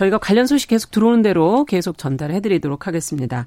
[0.00, 3.44] 저희가 관련 소식 계속 들어오는 대로 계속 전달해 드리도록 하겠습니다.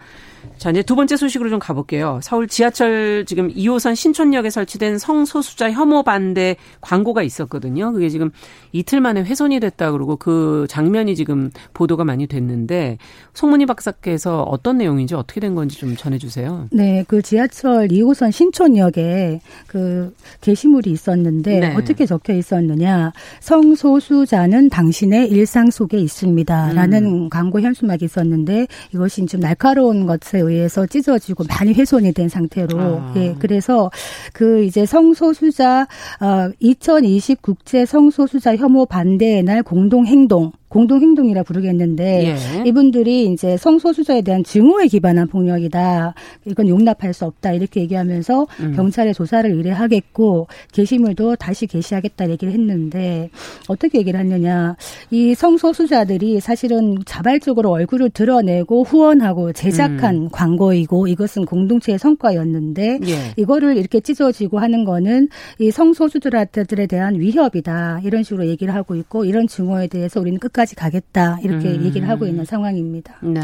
[0.58, 2.20] 자, 이제 두 번째 소식으로 좀 가볼게요.
[2.22, 7.92] 서울 지하철 지금 2호선 신촌역에 설치된 성소수자 혐오 반대 광고가 있었거든요.
[7.92, 8.30] 그게 지금
[8.72, 13.00] 이틀 만에 훼손이 됐다 그러고 그 장면이 지금 보도가 많이 됐는데
[13.34, 16.68] 송문희 박사께서 어떤 내용인지 어떻게 된 건지 좀 전해 주세요.
[16.72, 21.76] 네, 그 지하철 2호선 신촌역에 그 게시물이 있었는데 네.
[21.76, 23.12] 어떻게 적혀 있었느냐.
[23.39, 27.30] 성소수자는 당신의 일상 속에 있습니다 라는 음.
[27.30, 33.14] 광고 현수막이 있었는데 이것이 좀 날카로운 것에 의해서 찢어지고 많이 훼손이 된 상태로 아.
[33.18, 33.90] 예, 그래서
[34.34, 35.88] 그 이제 성소수자
[36.20, 42.64] 어2020 국제 성소수자 혐오 반대의 날 공동 행동 공동행동이라 부르겠는데 예.
[42.66, 46.16] 이분들이 이제 성소수자에 대한 증오에 기반한 폭력이다.
[46.46, 47.52] 이건 용납할 수 없다.
[47.52, 48.74] 이렇게 얘기하면서 음.
[48.76, 53.30] 경찰에 조사를 의뢰하겠고 게시물도 다시 게시하겠다 얘기를 했는데
[53.68, 54.76] 어떻게 얘기를 했느냐.
[55.12, 60.30] 이 성소수자들이 사실은 자발적으로 얼굴을 드러내고 후원하고 제작한 음.
[60.32, 63.34] 광고이고 이것은 공동체의 성과였는데 예.
[63.38, 68.02] 이거를 이렇게 찢어지고 하는 거는 이 성소수자들에 대한 위협이다.
[68.04, 71.86] 이런 식으로 얘기를 하고 있고 이런 증오에 대해서 우리는 끝까지 끝까지 가겠다 이렇게 음.
[71.86, 73.15] 얘기를 하고 있는 상황입니다.
[73.21, 73.41] 네.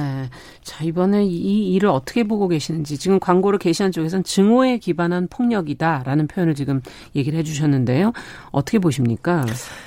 [0.64, 6.56] 자 이번에 이 일을 어떻게 보고 계시는지 지금 광고를 게시한 쪽에서는 증오에 기반한 폭력이다라는 표현을
[6.56, 6.82] 지금
[7.16, 8.14] 얘기를 해주셨는데요.
[8.52, 9.46] 어떻게 보십니까?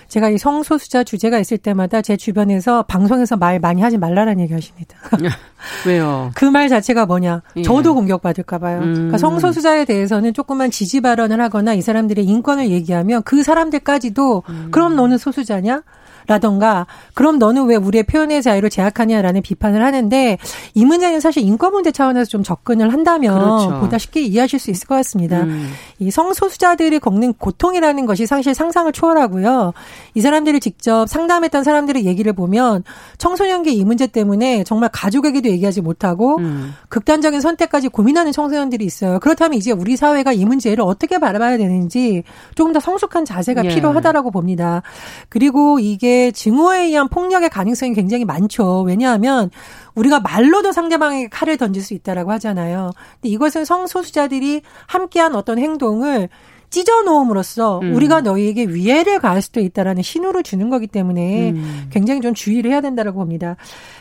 [0.08, 4.96] 제가 이 성소수자 주제가 있을 때마다 제 주변에서 방송에서 말 많이 하지 말라는 얘기 하십니다.
[5.86, 6.30] 왜요?
[6.34, 7.40] 그 말 자체가 뭐냐?
[7.56, 7.62] 예.
[7.62, 8.80] 저도 공격받을까 봐요.
[8.80, 8.92] 음.
[8.94, 14.68] 그러니까 성소수자에 대해서는 조금만 지지 발언을 하거나 이 사람들의 인권을 얘기하면 그 사람들까지도 음.
[14.70, 15.82] 그럼 너는 소수자냐?
[16.26, 20.38] 라던가 그럼 너는 왜 우리의 표현의 자유를 제약하냐라는 비판을 하는데
[20.74, 23.80] 이 문제는 사실 인권 문제 차원에서 좀 접근을 한다면 그렇죠.
[23.80, 25.42] 보다 쉽게 이해하실 수 있을 것 같습니다.
[25.42, 25.70] 음.
[25.98, 29.72] 이 성소수자들이 겪는 고통이라는 것이 사실 상상을 초월하고요.
[30.14, 32.85] 이 사람들을 직접 상담했던 사람들의 얘기를 보면
[33.18, 36.74] 청소년기 이 문제 때문에 정말 가족에게도 얘기하지 못하고 음.
[36.88, 39.18] 극단적인 선택까지 고민하는 청소년들이 있어요.
[39.20, 42.22] 그렇다면 이제 우리 사회가 이 문제를 어떻게 바라봐야 되는지
[42.54, 43.68] 조금 더 성숙한 자세가 예.
[43.68, 44.82] 필요하다라고 봅니다.
[45.28, 48.83] 그리고 이게 증오에 의한 폭력의 가능성이 굉장히 많죠.
[48.83, 49.51] 왜냐하면
[49.94, 52.92] 우리가 말로도 상대방에게 칼을 던질 수 있다라고 하잖아요.
[53.20, 56.29] 근데 이것은 성소수자들이 함께한 어떤 행동을
[56.72, 57.94] 찢어 놓음으로써 음.
[57.94, 61.88] 우리가 너희에게 위해를 가할 수도 있다라는 신호를 주는 거기 때문에 음.
[61.92, 63.56] 굉장히 좀 주의를 해야 된다라고 봅니다.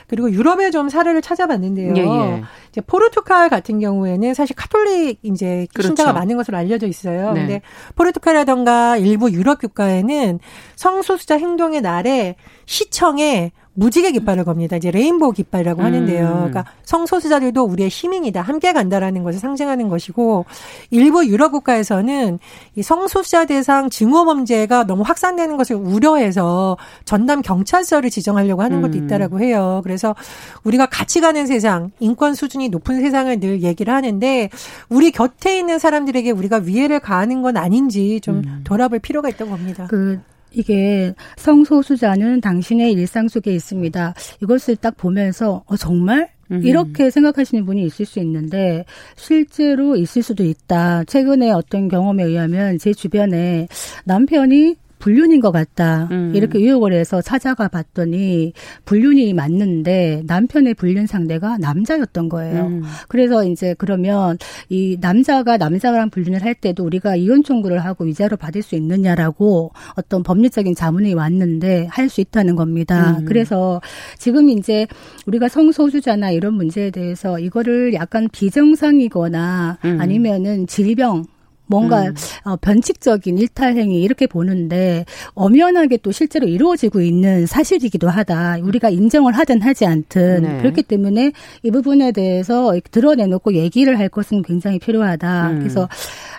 [0.07, 1.93] 그리고 유럽의 좀 사례를 찾아봤는데요.
[1.97, 2.43] 예, 예.
[2.69, 5.89] 이제 포르투갈 같은 경우에는 사실 카톨릭 이제 그렇죠.
[5.89, 7.33] 신자가 많은 것으로 알려져 있어요.
[7.33, 7.39] 네.
[7.41, 7.61] 근데
[7.95, 10.39] 포르투갈이라던가 일부 유럽 국가에는
[10.77, 14.75] 성소수자 행동의 날에 시청에 무지개 깃발을 겁니다.
[14.75, 16.27] 이제 rainbow 깃발이라고 하는데요.
[16.27, 16.33] 음.
[16.33, 18.41] 그러니까 성소수자들도 우리의 희망이다.
[18.41, 20.45] 함께 간다라는 것을 상징하는 것이고
[20.89, 22.39] 일부 유럽 국가에서는
[22.75, 29.05] 이 성소수자 대상 증오 범죄가 너무 확산되는 것을 우려해서 전담 경찰서를 지정하려고 하는 것도 음.
[29.05, 29.79] 있다라고 해요.
[29.83, 30.15] 그래서
[30.63, 34.49] 우리가 같이 가는 세상, 인권 수준이 높은 세상을 늘 얘기를 하는데
[34.89, 38.61] 우리 곁에 있는 사람들에게 우리가 위해를 가하는 건 아닌지 좀 음.
[38.65, 39.87] 돌아볼 필요가 있다고 봅니다.
[39.89, 40.19] 그
[40.53, 44.13] 이게 성소수자는 당신의 일상 속에 있습니다.
[44.41, 46.29] 이것을 딱 보면서 어 정말
[46.63, 48.83] 이렇게 생각하시는 분이 있을 수 있는데
[49.15, 51.05] 실제로 있을 수도 있다.
[51.05, 53.67] 최근에 어떤 경험에 의하면 제 주변에
[54.03, 56.07] 남편이 불륜인 것 같다.
[56.11, 56.31] 음.
[56.35, 58.53] 이렇게 의혹을 해서 찾아가 봤더니
[58.85, 62.67] 불륜이 맞는데 남편의 불륜 상대가 남자였던 거예요.
[62.67, 62.83] 음.
[63.07, 64.37] 그래서 이제 그러면
[64.69, 70.21] 이 남자가 남자랑 불륜을 할 때도 우리가 이혼 청구를 하고 위자료 받을 수 있느냐라고 어떤
[70.23, 73.17] 법률적인 자문이 왔는데 할 수 있다는 겁니다.
[73.19, 73.25] 음.
[73.25, 73.79] 그래서
[74.17, 74.85] 지금 이제
[75.25, 79.97] 우리가 성소수자나 이런 문제에 대해서 이거를 약간 비정상이거나 음.
[80.01, 81.23] 아니면은 질병
[81.71, 82.13] 뭔가 음.
[82.43, 88.57] 어, 변칙적인 일탈 행위 이렇게 보는데 엄연하게 또 실제로 이루어지고 있는 사실이기도 하다.
[88.61, 90.57] 우리가 인정을 하든 하지 않든 네.
[90.57, 91.31] 그렇기 때문에
[91.63, 95.49] 이 부분에 대해서 드러내놓고 얘기를 할 것은 굉장히 필요하다.
[95.49, 95.59] 음.
[95.59, 95.87] 그래서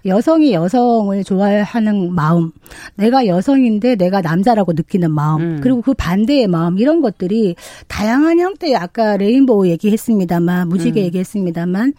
[0.05, 2.53] 여성이 여성을 좋아하는 마음,
[2.97, 5.61] 내가 여성인데 내가 남자라고 느끼는 마음, 음.
[5.63, 7.55] 그리고 그 반대의 마음 이런 것들이
[7.89, 11.05] 다양한 형태의 아까 레인보우 얘기했습니다만 무지개 음.
[11.07, 11.95] 얘기했습니다만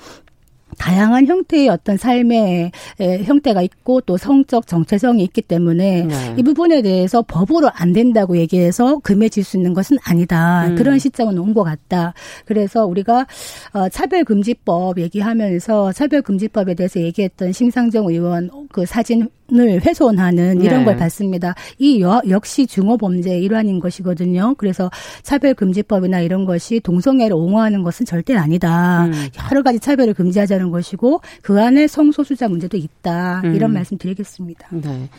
[0.77, 6.35] 다양한 형태의 어떤 삶의 형태가 있고 또 성적 정체성이 있기 때문에 네.
[6.37, 10.67] 이 부분에 대해서 법으로 안 된다고 얘기해서 금해질 수 있는 것은 아니다.
[10.67, 10.75] 음.
[10.75, 12.13] 그런 시점은 온 것 같다.
[12.45, 13.27] 그래서 우리가
[13.73, 20.85] 어, 차별금지법 얘기하면서 차별금지법에 대해서 얘기했던 심상정 의원 그 사진 을 훼손하는 이런 네.
[20.85, 21.53] 걸 봤습니다.
[21.77, 24.55] 이 여, 역시 중어범죄의 일환인 것이거든요.
[24.57, 24.89] 그래서
[25.23, 29.05] 차별금지법이나 이런 것이 동성애를 옹호하는 것은 절대 아니다.
[29.05, 29.13] 음.
[29.51, 33.41] 여러 가지 차별을 금지하자는 것이고 그 안에 성소수자 문제도 있다.
[33.53, 33.73] 이런 음.
[33.73, 34.67] 말씀 드리겠습니다.
[34.71, 35.09] 네.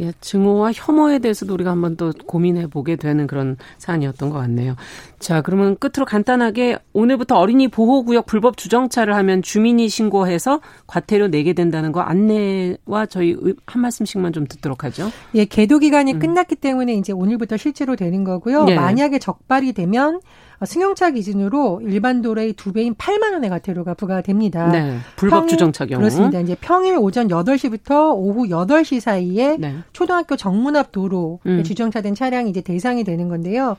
[0.00, 4.76] 예, 증오와 혐오에 대해서도 우리가 한번 또 고민해 보게 되는 그런 사안이었던 것 같네요.
[5.18, 11.92] 자, 그러면 끝으로 간단하게 오늘부터 어린이 보호구역 불법 주정차를 하면 주민이 신고해서 과태료 내게 된다는
[11.92, 15.10] 거 안내와 저희 한 말씀씩만 좀 듣도록 하죠.
[15.34, 16.18] 예, 계도 기간이 음.
[16.18, 18.64] 끝났기 때문에 이제 오늘부터 실제로 되는 거고요.
[18.64, 18.76] 네.
[18.76, 20.20] 만약에 적발이 되면
[20.64, 24.68] 승용차 기준으로 일반 도로의 두 배인 8만 원의 과태료가 부과됩니다.
[24.70, 24.96] 네.
[25.16, 26.00] 불법 주정차 경우.
[26.00, 26.40] 그렇습니다.
[26.40, 29.76] 이제 평일 오전 8시부터 오후 8시 사이에 네.
[29.92, 31.62] 초등학교 정문 앞 도로 음.
[31.62, 33.76] 주정차된 차량이 이제 대상이 되는 건데요.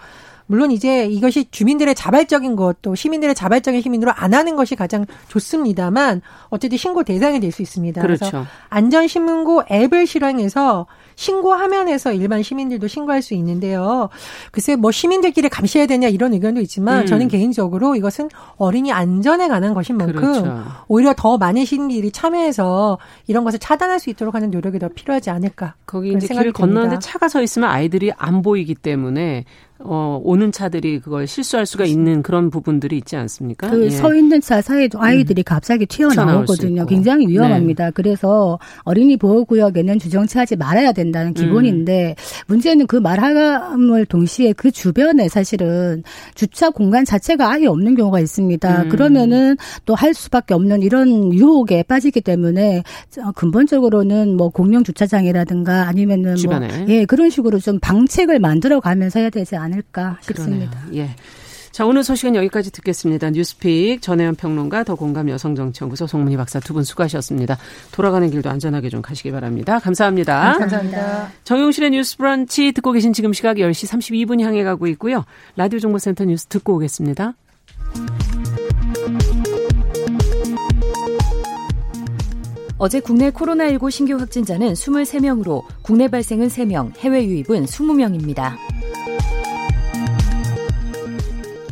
[0.49, 6.21] 물론 이제 이것이 주민들의 자발적인 것 또 시민들의 자발적인 힘으로 안 하는 것이 가장 좋습니다만
[6.49, 8.01] 어쨌든 신고 대상이 될 수 있습니다.
[8.01, 8.19] 그렇죠.
[8.29, 10.85] 그래서 안전신문고 앱을 실행해서
[11.15, 14.09] 신고 화면에서 일반 시민들도 신고할 수 있는데요.
[14.51, 17.05] 글쎄 뭐 시민들끼리 감시해야 되냐 이런 의견도 있지만 음.
[17.05, 20.63] 저는 개인적으로 이것은 어린이 안전에 관한 것인 만큼 그렇죠.
[20.87, 25.75] 오히려 더 많은 시민들이 참여해서 이런 것을 차단할 수 있도록 하는 노력이 더 필요하지 않을까.
[25.85, 29.45] 거기 이제 길 건너는데 차가 서 있으면 아이들이 안 보이기 때문에
[29.79, 33.69] 어, 오는 차들이 그걸 실수할 수가 있는 그런 부분들이 있지 않습니까?
[33.69, 34.19] 그서 예.
[34.19, 35.43] 있는 차 사이에도 아이들이 음.
[35.45, 36.85] 갑자기 튀어나오거든요.
[36.85, 37.85] 굉장히 위험합니다.
[37.85, 37.91] 네.
[37.93, 42.43] 그래서 어린이 보호구역에는 주정차하지 말아야 된다는 기본인데 음.
[42.47, 48.83] 문제는 그 말함을 동시에 그 주변에 사실은 주차 공간 자체가 아예 없는 경우가 있습니다.
[48.83, 48.89] 음.
[48.89, 52.83] 그러면은 또 할 수밖에 없는 이런 유혹에 빠지기 때문에
[53.35, 56.67] 근본적으로는 뭐 공영 주차장이라든가 아니면은 뭐 주변에.
[56.67, 60.79] 뭐 예, 그런 식으로 좀 방책을 만들어 가면서 해야 되지 않을까 않을까 싶습니다.
[60.81, 61.03] 그러네요.
[61.03, 61.15] 예.
[61.71, 63.29] 자, 오늘 소식은 여기까지 듣겠습니다.
[63.29, 67.57] 뉴스픽 전혜연 평론가 더 공감 여성정치연구소 송문희 박사 두 분 수고하셨습니다.
[67.91, 69.77] 돌아가는 길도 안전하게 좀 가시기 바랍니다.
[69.77, 70.57] 감사합니다.
[70.57, 71.29] 감사합니다.
[71.43, 75.23] 정용실의 뉴스 브런치 듣고 계신 지금 시각 10시 32분 향해 가고 있고요.
[75.55, 77.33] 라디오 정보센터 뉴스 듣고 오겠습니다.
[82.79, 88.55] 어제 국내 코로나19 신규 확진자는 23명으로 국내 발생은 3명, 해외 유입은 20명입니다.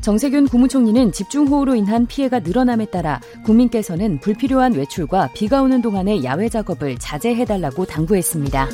[0.05, 6.99] 정세균 국무총리는 집중호우로 인한 피해가 늘어남에 따라 국민께서는 불필요한 외출과 비가 오는 동안의 야외 작업을
[6.99, 8.69] 자제해달라고 당부했습니다.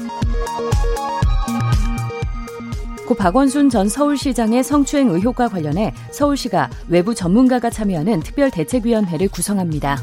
[3.08, 10.00] 고 박원순 전 서울시장의 성추행 의혹과 관련해 서울시가 외부 전문가가 참여하는 특별대책위원회를 구성합니다.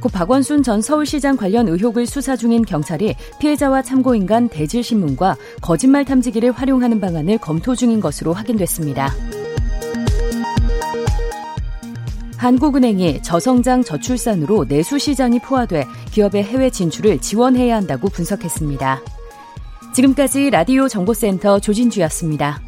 [0.00, 7.00] 고 박원순 전 서울시장 관련 의혹을 수사 중인 경찰이 피해자와 참고인간 대질신문과 거짓말 탐지기를 활용하는
[7.00, 9.12] 방안을 검토 중인 것으로 확인됐습니다.
[12.36, 19.00] 한국은행이 저성장 저출산으로 내수 시장이 포화돼 기업의 해외 진출을 지원해야 한다고 분석했습니다.
[19.92, 22.67] 지금까지 라디오 정보센터 조진주였습니다.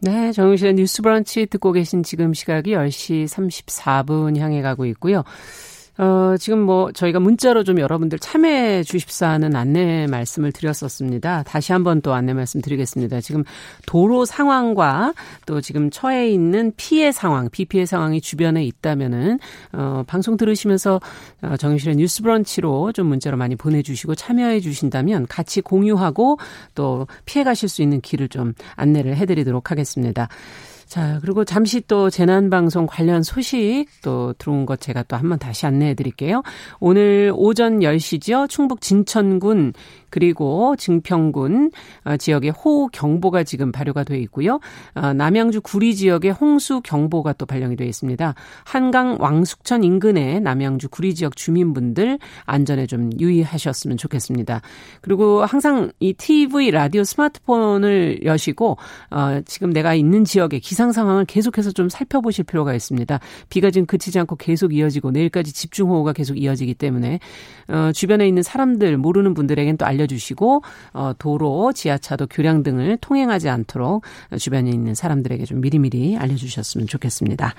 [0.00, 5.24] 네, 정용실의 뉴스 브런치 듣고 계신 지금 시각이 10시 34분 향해 가고 있고요.
[5.98, 11.42] 어, 지금 뭐 저희가 문자로 좀 여러분들 참여해 주십사는 안내 말씀을 드렸었습니다.
[11.42, 13.20] 다시 한번 또 안내 말씀 드리겠습니다.
[13.20, 13.42] 지금
[13.84, 15.12] 도로 상황과
[15.44, 19.40] 또 지금 처해 있는 피해 상황, 비 피해 상황이 주변에 있다면은
[19.72, 21.00] 어, 방송 들으시면서
[21.42, 26.38] 어, 정유실의 뉴스 브런치로 좀 문자로 많이 보내 주시고 참여해 주신다면 같이 공유하고
[26.76, 30.28] 또 피해 가실 수 있는 길을 좀 안내를 해 드리도록 하겠습니다.
[30.88, 35.92] 자, 그리고 잠시 또 재난방송 관련 소식 또 들어온 것 제가 또 한번 다시 안내해
[35.92, 36.42] 드릴게요.
[36.80, 38.48] 오늘 오전 10시죠.
[38.48, 39.74] 충북 진천군
[40.10, 41.70] 그리고 증평군
[42.04, 44.60] 어, 지역에 호우 경보가 지금 발효가 돼 있고요.
[44.94, 48.34] 어, 남양주 구리 지역에 홍수 경보가 또 발령이 되어 있습니다.
[48.64, 54.60] 한강 왕숙천 인근의 남양주 구리 지역 주민분들 안전에 좀 유의하셨으면 좋겠습니다.
[55.00, 58.76] 그리고 항상 이 TV 라디오 스마트폰을 여시고
[59.10, 63.20] 어, 지금 내가 있는 지역의 기상 상황을 계속해서 좀 살펴보실 필요가 있습니다.
[63.48, 67.20] 비가 지금 그치지 않고 계속 이어지고 내일까지 집중호우가 계속 이어지기 때문에
[67.68, 73.48] 어, 주변에 있는 사람들 모르는 분들에겐 또 알려 알려주시고 어, 도로, 지하차도, 교량 등을 통행하지
[73.48, 74.04] 않도록
[74.38, 77.54] 주변에 있는 사람들에게 좀 미리미리 알려주셨으면 좋겠습니다.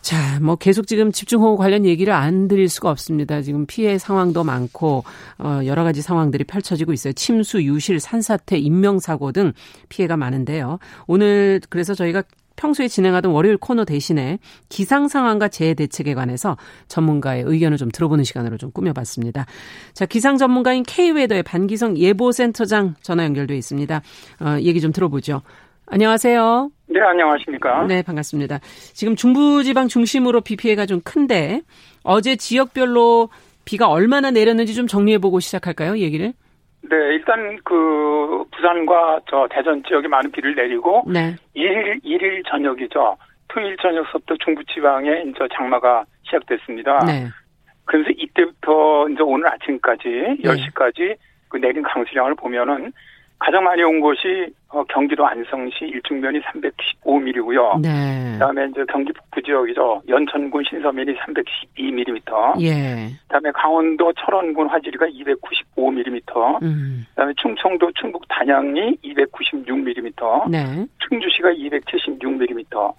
[0.00, 3.42] 자, 뭐 계속 지금 집중호우 관련 얘기를 안 드릴 수가 없습니다.
[3.42, 5.04] 지금 피해 상황도 많고
[5.38, 7.12] 어 여러 가지 상황들이 펼쳐지고 있어요.
[7.12, 9.52] 침수, 유실, 산사태, 인명 사고 등
[9.88, 10.78] 피해가 많은데요.
[11.06, 12.22] 오늘 그래서 저희가
[12.58, 18.58] 평소에 진행하던 월요일 코너 대신에 기상 상황과 재해 대책에 관해서 전문가의 의견을 좀 들어보는 시간으로
[18.58, 19.46] 좀 꾸며봤습니다.
[19.94, 24.02] 자, 기상 전문가인 K웨더의 반기성 예보센터장 전화 연결돼 있습니다.
[24.40, 25.40] 어, 얘기 좀 들어보죠.
[25.86, 26.70] 안녕하세요.
[26.88, 27.86] 네, 안녕하십니까.
[27.86, 28.60] 네, 반갑습니다.
[28.92, 31.62] 지금 중부지방 중심으로 비 피해가 좀 큰데
[32.02, 33.30] 어제 지역별로
[33.64, 36.34] 비가 얼마나 내렸는지 좀 정리해보고 시작할까요, 얘기를?
[36.82, 41.34] 네, 일단 그 부산과 저 대전 지역에 많은 비를 내리고 네.
[41.54, 43.16] 1일 1일 저녁이죠.
[43.48, 47.04] 토요일 저녁서부터 중부 지방에 이제 장마가 시작됐습니다.
[47.06, 47.28] 네.
[47.84, 50.36] 그래서 이때부터 이제 오늘 아침까지 네.
[50.42, 51.16] 10시까지
[51.48, 52.92] 그 내린 강수량을 보면은
[53.38, 57.80] 가장 많이 온 곳이 어, 경기도 안성시 일중면이 315mm고요.
[57.80, 58.32] 네.
[58.32, 60.02] 그다음에 이제 경기 북부 지역이죠.
[60.08, 62.60] 연천군 신서면이 312mm.
[62.62, 63.10] 예.
[63.22, 66.62] 그다음에 강원도 철원군 화지리가 295mm.
[66.62, 67.06] 음.
[67.10, 70.50] 그다음에 충청도 충북 단양이 296mm.
[70.50, 70.86] 네.
[71.08, 72.94] 충주시가 276mm.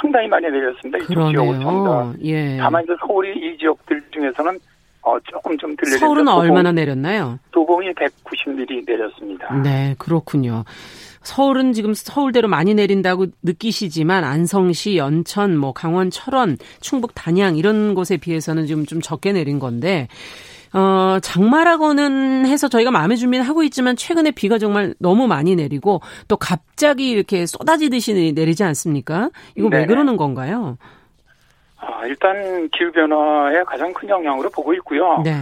[0.00, 0.98] 상당히 많이 내렸습니다.
[0.98, 2.56] 이쪽 지역은 전부 예.
[2.58, 4.58] 다만 이제 서울이 이 지역들 중에서는
[5.02, 5.98] 어, 조금 좀 들려요.
[5.98, 7.38] 서울은 도봉, 얼마나 내렸나요?
[7.52, 9.54] 도봉이 190mm 내렸습니다.
[9.62, 10.64] 네, 그렇군요.
[11.22, 18.16] 서울은 지금 서울대로 많이 내린다고 느끼시지만 안성시, 연천, 뭐 강원, 철원, 충북 단양 이런 곳에
[18.16, 20.08] 비해서는 지금 좀 적게 내린 건데
[20.72, 26.36] 어, 장마라고는 해서 저희가 마음의 준비는 하고 있지만 최근에 비가 정말 너무 많이 내리고 또
[26.36, 29.30] 갑자기 이렇게 쏟아지듯이 내리지 않습니까?
[29.56, 29.82] 이거 네네.
[29.82, 30.78] 왜 그러는 건가요?
[31.80, 35.20] 아, 일단 기후변화에 가장 큰 영향으로 보고 있고요.
[35.24, 35.32] 네.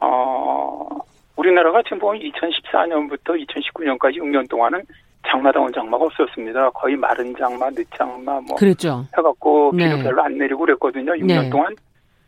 [0.00, 0.88] 어,
[1.36, 4.82] 우리나라가 지금 보면 2014년부터 2019년까지 6년 동안은
[5.28, 6.70] 장마다운 장마가 없었습니다.
[6.70, 9.04] 거의 마른 장마, 늦장마 뭐 그랬죠.
[9.16, 10.02] 해갖고 비도 네.
[10.02, 11.12] 별로 안 내리고 그랬거든요.
[11.12, 11.50] 6년 네.
[11.50, 11.74] 동안.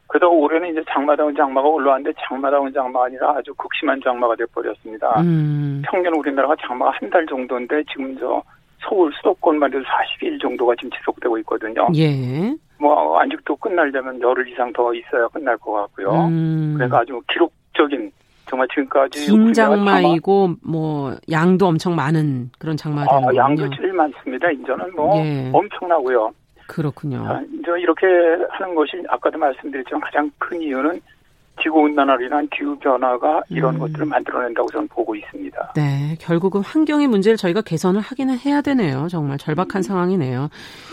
[0.08, 5.20] 그러다 올해는 이제 장마다운 장마가 올라왔는데 장마다운 장마가 아니라 아주 극심한 장마가 돼버렸습니다.
[5.20, 5.82] 음.
[5.86, 8.42] 평균 우리나라가 장마가 한 달 정도인데 지금 저
[8.80, 11.86] 서울 수도권만 해도 40일 정도가 지금 지속되고 있거든요.
[11.94, 12.54] 예.
[12.80, 16.26] 뭐 아직도 끝날려면 열흘 이상 더 있어야 끝날 것 같고요.
[16.26, 16.74] 음.
[16.76, 18.10] 그러니까 아주 기록적인
[18.46, 24.50] 정말 지금까지 긴 장마이고 뭐 양도 엄청 많은 그런 장마가 아, 양도 제일 많습니다.
[24.50, 25.50] 이제는 뭐 예.
[25.52, 26.32] 엄청나고요.
[26.66, 27.24] 그렇군요.
[27.24, 28.06] 자, 이제 이렇게
[28.50, 31.00] 하는 것이 아까도 말씀드렸지만 가장 큰 이유는
[31.62, 33.80] 지구온난화로 인한 기후변화가 이런 음.
[33.80, 35.72] 것들을 만들어낸다고 저는 보고 있습니다.
[35.76, 39.08] 네, 결국은 환경의 문제를 저희가 개선을 하기는 해야 되네요.
[39.10, 39.82] 정말 절박한 음.
[39.82, 40.48] 상황이네요.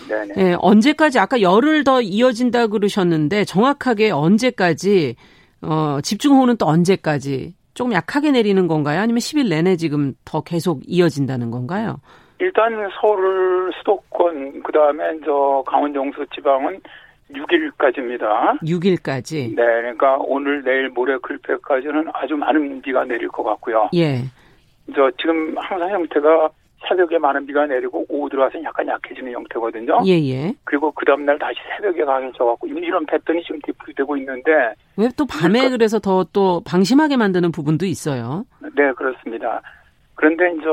[0.09, 0.33] 네네.
[0.35, 5.15] 네, 언제까지 아까 열흘 더 이어진다 그러셨는데 정확하게 언제까지
[5.61, 9.01] 어, 집중호우는 또 언제까지 조금 약하게 내리는 건가요?
[9.01, 11.97] 아니면 10일 내내 지금 더 계속 이어진다는 건가요?
[12.39, 16.81] 일단 서울 수도권 그다음에 저 강원 영서 지방은
[17.33, 18.59] 6일까지입니다.
[18.61, 19.49] 6일까지.
[19.49, 23.89] 네, 그러니까 오늘 내일 모레 글패까지는 아주 많은 비가 내릴 것 같고요.
[23.95, 24.23] 예.
[24.95, 26.49] 저 지금 항상 형태가
[26.87, 30.01] 새벽에 많은 비가 내리고 오후 들어와서 약간 약해지는 형태거든요.
[30.05, 30.53] 예, 예.
[30.65, 34.51] 그리고 그 다음날 다시 새벽에 강해져갖고 이런 패턴이 지금 디플이되고 있는데.
[34.95, 38.45] 왜 또 밤에 그러니까, 그래서 더 또 방심하게 만드는 부분도 있어요?
[38.75, 39.61] 네, 그렇습니다.
[40.15, 40.65] 그런데 이제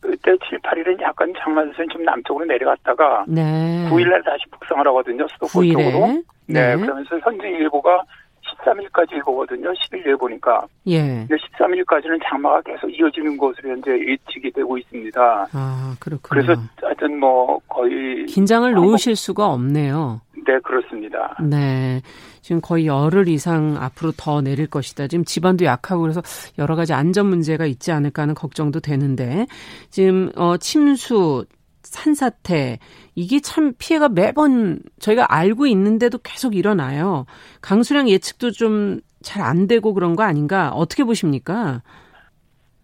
[0.00, 3.86] 그때 7, 8일은 약간 장마선이 좀 남쪽으로 내려갔다가 네.
[3.90, 5.26] 9일날 다시 북상을 하거든요.
[5.28, 6.06] 수도권 쪽으로.
[6.46, 6.76] 네.
[6.76, 6.76] 네.
[6.76, 8.02] 그러면서 현재 일보가
[8.44, 9.72] 13일까지 일보거든요.
[9.72, 10.66] 10일 예보니까.
[10.86, 11.26] 예.
[11.26, 15.46] 근데 13일까지는 장마가 계속 이어지는 것으로 현재 예측이 되고 있습니다.
[15.52, 16.20] 아, 그렇군요.
[16.44, 20.20] 그래서 하여튼 뭐 거의 긴장을 놓으실 수가 없네요.
[20.46, 21.36] 네, 그렇습니다.
[21.42, 22.00] 네.
[22.42, 25.06] 지금 거의 열흘 이상 앞으로 더 내릴 것이다.
[25.08, 26.22] 지금 지반도 약하고 그래서
[26.58, 29.46] 여러 가지 안전 문제가 있지 않을까 하는 걱정도 되는데
[29.90, 31.46] 지금 어 침수
[31.82, 32.78] 산사태
[33.14, 37.26] 이게 참 피해가 매번 저희가 알고 있는데도 계속 일어나요.
[37.60, 40.70] 강수량 예측도 좀 잘 안 되고 그런 거 아닌가?
[40.70, 41.82] 어떻게 보십니까?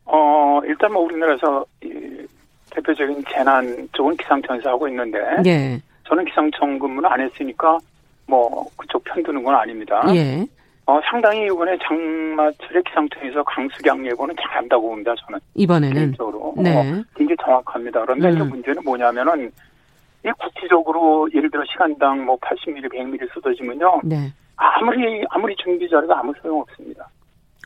[0.06, 2.26] 어, 일단 뭐 우리나라에서 이
[2.70, 5.80] 대표적인 재난 쪽은 기상청에서 하고 있는데 예.
[6.10, 7.78] 저는 기상청 근무는 안 했으니까
[8.26, 10.02] 뭐 그쪽 편드는 건 아닙니다.
[10.14, 10.44] 예.
[10.86, 15.14] 어, 상당히 이번에 장마철에 기상청에서 강수량 예보는 잘한다고 봅니다.
[15.24, 16.76] 저는 이번에는 개인적으로 네.
[16.76, 16.82] 어,
[17.14, 18.00] 굉장히 정확합니다.
[18.00, 18.32] 그런데 음.
[18.34, 19.52] 이제 문제는 뭐냐면은
[20.26, 24.00] 이 구체적으로 예를 들어 시간당 뭐 80mm, 100mm 쏟아지면요.
[24.02, 24.32] 네.
[24.56, 27.08] 아무리 아무리 준비 잘해도 아무 소용 없습니다.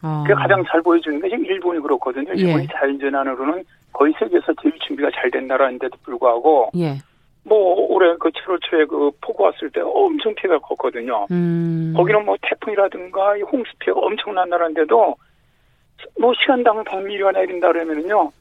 [0.03, 0.23] 어.
[0.27, 2.31] 그게 가장 잘 보여주는 게 지금 일본이 그렇거든요.
[2.35, 2.69] 일본이 예.
[2.79, 6.99] 자연재난으로는 거의 세계에서 제일 준비가 잘 된 나라인데도 불구하고 예.
[7.45, 11.27] 뭐 올해 그 7월 초에 그 폭우 왔을 때 엄청 피해가 컸거든요.
[11.31, 11.93] 음.
[11.97, 15.17] 거기는 뭐 태풍이라든가 홍수 피해가 엄청난 나라인데도
[16.19, 18.33] 뭐 시간당 100미리가 내린다 그러면은요.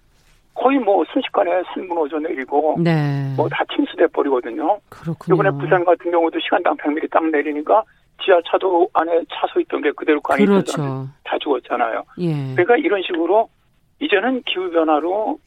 [0.56, 3.34] 거의 뭐 순식간에 술 무너져 내리고 네.
[3.36, 4.80] 뭐다 침수돼 버리거든요.
[4.90, 5.36] 그렇군요.
[5.36, 7.84] 이번에 부산 같은 경우도 시간당 100mm 딱 내리니까
[8.24, 11.08] 지하차도 안에 차서 있던 게 그대로 꽝이 그렇죠.
[11.24, 12.04] 다 죽었잖아요.
[12.20, 12.54] 예.
[12.54, 13.50] 그러니까 이런 식으로
[14.00, 15.40] 이제는 기후 변화로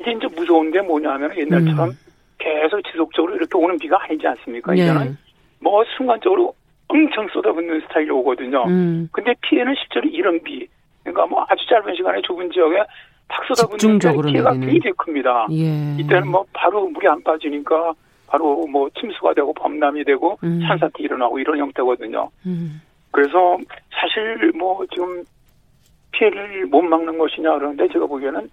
[0.00, 1.98] 이제 이제 무서운 게 뭐냐면 옛날처럼 음.
[2.46, 4.76] 계속 지속적으로 이렇게 오는 비가 아니지 않습니까?
[4.76, 4.82] 예.
[4.82, 5.16] 이제는
[5.60, 6.54] 뭐 순간적으로
[6.88, 8.64] 엄청 쏟아붓는 스타일로 오거든요.
[8.68, 9.08] 음.
[9.10, 10.66] 근데 피해는 실제로 이런 비,
[11.02, 12.76] 그러니까 뭐 아주 짧은 시간에 좁은 지역에
[13.28, 14.72] 탁 쏟아붓는 피해가 내리는.
[14.72, 15.48] 굉장히 큽니다.
[15.50, 15.96] 예.
[15.98, 17.92] 이때는 뭐 바로 물이 안 빠지니까
[18.28, 20.60] 바로 뭐 침수가 되고 범람이 되고 음.
[20.66, 22.30] 산사태 일어나고 이런 형태거든요.
[22.46, 22.80] 음.
[23.10, 23.58] 그래서
[23.90, 25.24] 사실 뭐 지금
[26.12, 28.48] 피해를 못 막는 것이냐 그러는데 제가 보기에는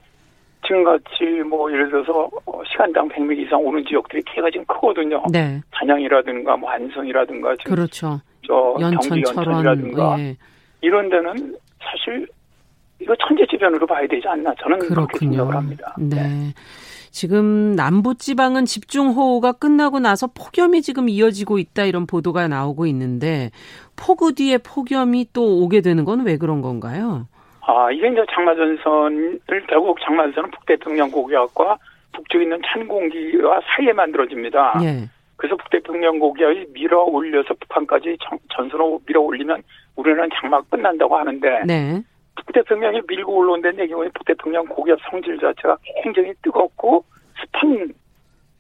[0.66, 5.24] 지금같이 뭐 예를 들어서 어, 시간당 100mm 이상 오는 지역들이 피해가 지금 크거든요.
[5.32, 5.61] 네.
[5.72, 8.22] 단양이라든가 뭐 안성이라든가 지금 그렇죠.
[8.47, 10.38] 저 경기 연천이라든가 예.
[10.82, 12.28] 이런 데는 사실
[12.99, 14.95] 이거 천재지변으로 봐야 되지 않나 저는 그렇군요.
[15.07, 15.95] 그렇게 생각을 합니다.
[15.99, 16.16] 네.
[16.16, 16.53] 네.
[17.11, 23.51] 지금 남부 지방은 집중호우가 끝나고 나서 폭염이 지금 이어지고 있다 이런 보도가 나오고 있는데
[23.95, 27.28] 폭우 뒤에 폭염이 또 오게 되는 건 왜 그런 건가요?
[27.66, 31.78] 아, 이게 이제 장마전선을 결국 장마전선은 북태평양 고기압과
[32.14, 34.80] 북쪽에 있는 찬 공기와 사이에 만들어집니다.
[34.84, 35.09] 예.
[35.38, 38.18] 그래서 북태평양 고기압이 밀어 올려서 북한까지
[38.53, 39.64] 전선으로 밀어 올리면
[39.95, 42.01] 우리나라는 장마가 끝난다고 하는데 네.
[42.36, 47.05] 북태평양이 밀고 올라온 데는 경우에 북태평양 고기압 성질 자체가 굉장히 뜨겁고
[47.39, 47.93] 습한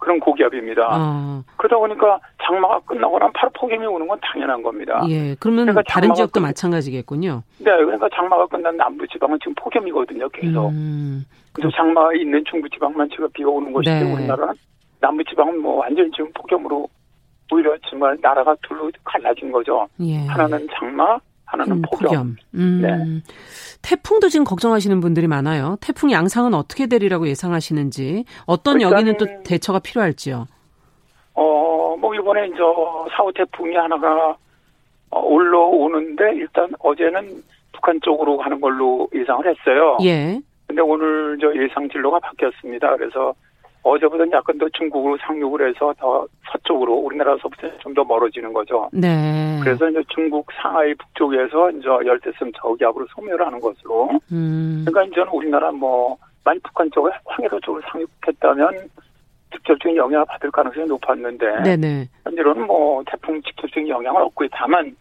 [0.03, 0.89] 그런 고기압입니다.
[0.91, 1.43] 어.
[1.55, 5.01] 그러다 보니까 장마가 끝나고 나면 바로 폭염이 오는 건 당연한 겁니다.
[5.07, 6.45] 예, 그러면 그러니까 다른 지역도 끝...
[6.45, 7.43] 마찬가지겠군요.
[7.59, 10.69] 네, 그러니까 장마가 끝난 남부 지방은 지금 폭염이거든요, 계속.
[10.69, 11.23] 음,
[11.53, 14.13] 그래서 장마 있는 중부 지방만 지금 비가 오는 것이지 네.
[14.13, 14.53] 우리나라는
[14.99, 16.87] 남부 지방은 뭐 완전히 지금 폭염으로
[17.51, 19.87] 오히려 정말 나라가 둘로 갈라진 거죠.
[20.01, 20.25] 예.
[20.27, 21.17] 하나는 장마,
[21.53, 22.09] 하나는 음, 폭염.
[22.09, 22.35] 폭염.
[22.55, 22.81] 음.
[22.81, 23.33] 네.
[23.83, 25.77] 태풍도 지금 걱정하시는 분들이 많아요.
[25.81, 30.47] 태풍 양상은 어떻게 되리라고 예상하시는지, 어떤 여기는 또 대처가 필요할지요.
[31.35, 32.57] 어, 뭐 이번에 이제
[33.15, 34.35] 사후 태풍이 하나가
[35.11, 37.43] 어, 올라오는데 일단 어제는
[37.73, 39.97] 북한 쪽으로 가는 걸로 예상을 했어요.
[40.03, 40.39] 예.
[40.65, 42.97] 근데 오늘 저 예상 진로가 바뀌었습니다.
[42.97, 43.33] 그래서
[43.83, 48.89] 어제보다는 약간 더 중국으로 상륙을 해서 더 서쪽으로 우리나라서부터 좀 더 멀어지는 거죠.
[48.91, 49.59] 네.
[49.61, 54.09] 그래서 이제 중국 상하이 북쪽에서 이제 열대성 저기압으로 소멸하는 것으로.
[54.31, 54.83] 음.
[54.87, 58.89] 그러니까 이제는 우리나라 뭐 만약 북한 쪽에 황해도 쪽으로 상륙했다면
[59.53, 62.07] 직접적인 영향을 받을 가능성이 높았는데 네네.
[62.23, 64.95] 현재로는 뭐 태풍 직접적인 영향을 얻고 있다만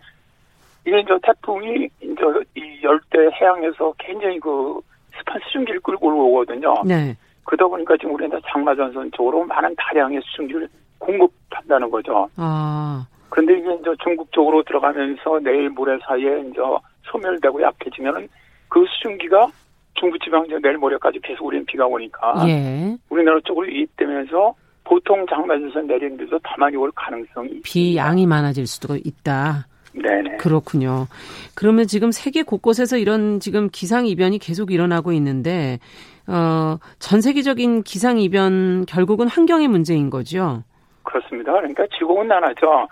[0.87, 2.23] 이게 이제 태풍이 이제
[2.57, 4.81] 이 열대 해양에서 굉장히 그
[5.19, 6.75] 습한 수증기를 끌고 오거든요.
[6.85, 7.17] 네.
[7.45, 10.69] 그러다 보니까 지금 우리는 장마전선 쪽으로 많은 다량의 수증기를
[10.99, 12.29] 공급한다는 거죠.
[12.37, 13.07] 아.
[13.29, 16.61] 그런데 이게 이제 중국 쪽으로 들어가면서 내일 모레 사이에 이제
[17.05, 18.29] 소멸되고 약해지면은
[18.69, 19.49] 그 수증기가
[19.95, 22.97] 중부지방 이제 내일 모레까지 계속 우리는 비가 오니까 예.
[23.09, 29.67] 우리나라 쪽으로 이입되면서 보통 장마전선 내리는데도 더 많이 올 가능성이 비 양이 많아질 수도 있다.
[29.95, 30.39] 네네.
[30.39, 31.07] 그렇군요.
[31.55, 35.79] 그러면 지금 세계 곳곳에서 이런 지금 기상 이변이 계속 일어나고 있는데
[36.27, 40.63] 어, 전 세계적인 기상 이변 결국은 환경의 문제인 거죠.
[41.03, 41.53] 그렇습니다.
[41.53, 42.89] 그러니까 지구온난화죠.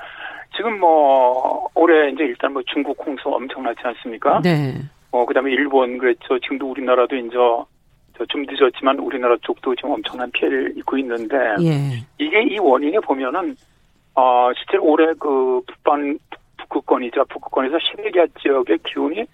[0.56, 4.40] 지금 뭐 올해 이제 일단 뭐 중국 홍수 엄청나지 않습니까?
[4.42, 4.74] 네.
[5.12, 6.38] 어 그다음에 일본 그랬죠.
[6.40, 7.36] 지금도 우리나라도 이제
[8.28, 12.04] 좀 늦었지만 우리나라 쪽도 지금 엄청난 피해를 입고 있는데 예.
[12.18, 13.56] 이게 이 원인에 보면은
[14.14, 16.18] 어 실제 올해 그 북방
[16.58, 17.24] 북극권이죠.
[17.26, 19.24] 북극권에서 시베리아 지역의 기온이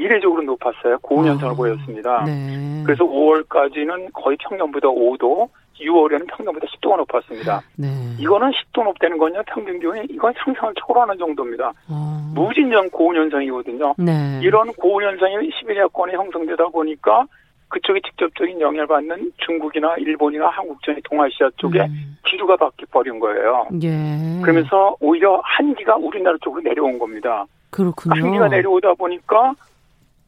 [0.00, 0.98] 이례적으로 높았어요.
[1.02, 2.24] 고온 현상을 아, 보였습니다.
[2.24, 2.82] 네.
[2.84, 5.48] 그래서 5월까지는 거의 평년보다 5도,
[5.78, 7.60] 6월에는 평균보다 10도가 높았습니다.
[7.76, 7.88] 네.
[8.18, 11.72] 이거는 10도 높다는 건요, 평균 기온이 이건 상상을 초월하는 정도입니다.
[11.88, 12.32] 어.
[12.34, 13.94] 무진전 고온 현상이거든요.
[13.98, 14.40] 네.
[14.42, 17.26] 이런 고온 현상이 시베리아권에 형성되다 보니까
[17.68, 22.16] 그쪽에 직접적인 영향을 받는 중국이나 일본이나 한국 전이 동아시아 쪽에 음.
[22.26, 23.66] 기류가 바뀌어 버린 거예요.
[23.82, 24.40] 예.
[24.42, 27.46] 그러면서 오히려 한기가 우리나라 쪽으로 내려온 겁니다.
[27.70, 28.20] 그렇군요.
[28.20, 29.54] 한기가 내려오다 보니까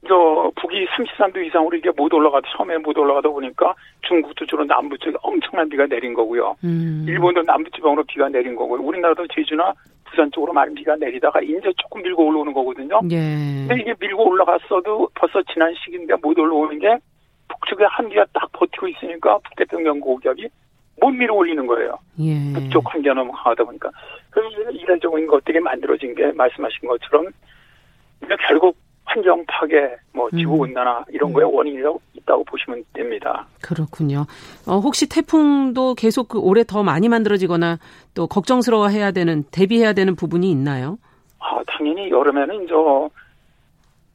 [0.08, 5.16] 저 북이 33도 이상으로 이게 못 올라가다 처음에 못 올라가다 보니까 중국도 주로 남부 쪽에
[5.22, 6.56] 엄청난 비가 내린 거고요.
[6.64, 7.04] 음.
[7.08, 8.80] 일본도 남부 지방으로 비가 내린 거고요.
[8.82, 9.72] 우리나라도 제주나
[10.04, 13.00] 부산 쪽으로 많은 비가 내리다가 이제 조금 밀고 올라오는 거거든요.
[13.10, 13.16] 예.
[13.16, 16.98] 근데 이게 밀고 올라갔어도 벌써 지난 시기인데 못 올라오는 게
[17.48, 20.48] 북쪽에 한기가 딱 버티고 있으니까 북태평양 고기압이
[21.00, 21.96] 못 밀어 올리는 거예요.
[22.20, 22.52] 예.
[22.52, 23.90] 북쪽 한기가 너무 강하다 보니까.
[24.30, 27.26] 그래서 이런 적인 것들이 만들어진 게 말씀하신 것처럼
[28.48, 31.04] 결국 환경 파괴, 뭐 지구 온난화 음.
[31.10, 33.46] 이런 거에 원인이라고 있다고 보시면 됩니다.
[33.60, 34.26] 그렇군요.
[34.66, 37.78] 어, 혹시 태풍도 계속 그 올해 더 많이 만들어지거나
[38.14, 40.98] 또 걱정스러워해야 되는 대비해야 되는 부분이 있나요?
[41.38, 43.10] 아 당연히 여름에는 저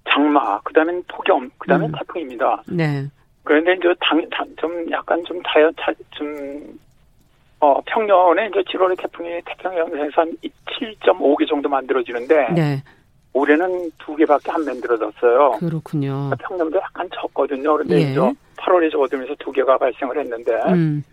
[0.10, 1.96] 장마, 그다음엔 폭염, 그다음엔 음.
[1.98, 2.64] 태풍입니다.
[2.68, 3.06] 네.
[3.44, 5.72] 그런데 이제 당, 당, 좀 약간 좀 다여
[6.12, 6.80] 좀
[7.60, 12.84] 어, 평년에 이제 7월에 태풍이 태평양에서 한 7.5개 정도 만들어지는데 네.
[13.34, 15.52] 올해는 두 개밖에 안 만들어졌어요.
[15.60, 16.32] 그렇군요.
[16.40, 17.74] 평년도 약간 적거든요.
[17.74, 18.02] 그런데 예.
[18.12, 18.20] 이제
[18.58, 21.04] 8월에 적어들면서 두 개가 발생을 했는데 음.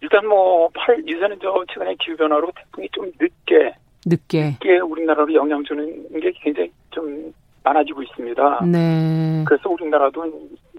[0.00, 3.74] 일단 뭐 8, 이제는 저 최근에 기후 변화로 태풍이 좀 늦게
[4.06, 5.86] 늦게 늦게 우리나라로 영향 주는
[6.20, 7.32] 게 굉장히 좀
[7.62, 8.64] 많아지고 있습니다.
[8.64, 9.44] 네.
[9.46, 10.24] 그래서 우리나라도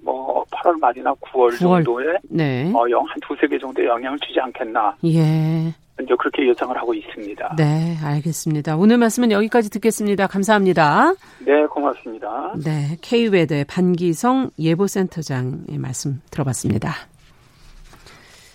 [0.01, 1.59] 뭐 8월 말이나 9월, 9월.
[1.59, 2.71] 정도에 네.
[2.73, 4.95] 어, 한 두세 개 정도의 영향을 주지 않겠나.
[5.05, 5.71] 예.
[6.03, 7.55] 이제 그렇게 예상을 하고 있습니다.
[7.57, 8.77] 네, 알겠습니다.
[8.77, 10.27] 오늘 말씀은 여기까지 듣겠습니다.
[10.27, 11.13] 감사합니다.
[11.39, 12.53] 네, 고맙습니다.
[12.63, 16.93] 네, K웨더의 반기성 예보센터장의 말씀 들어봤습니다.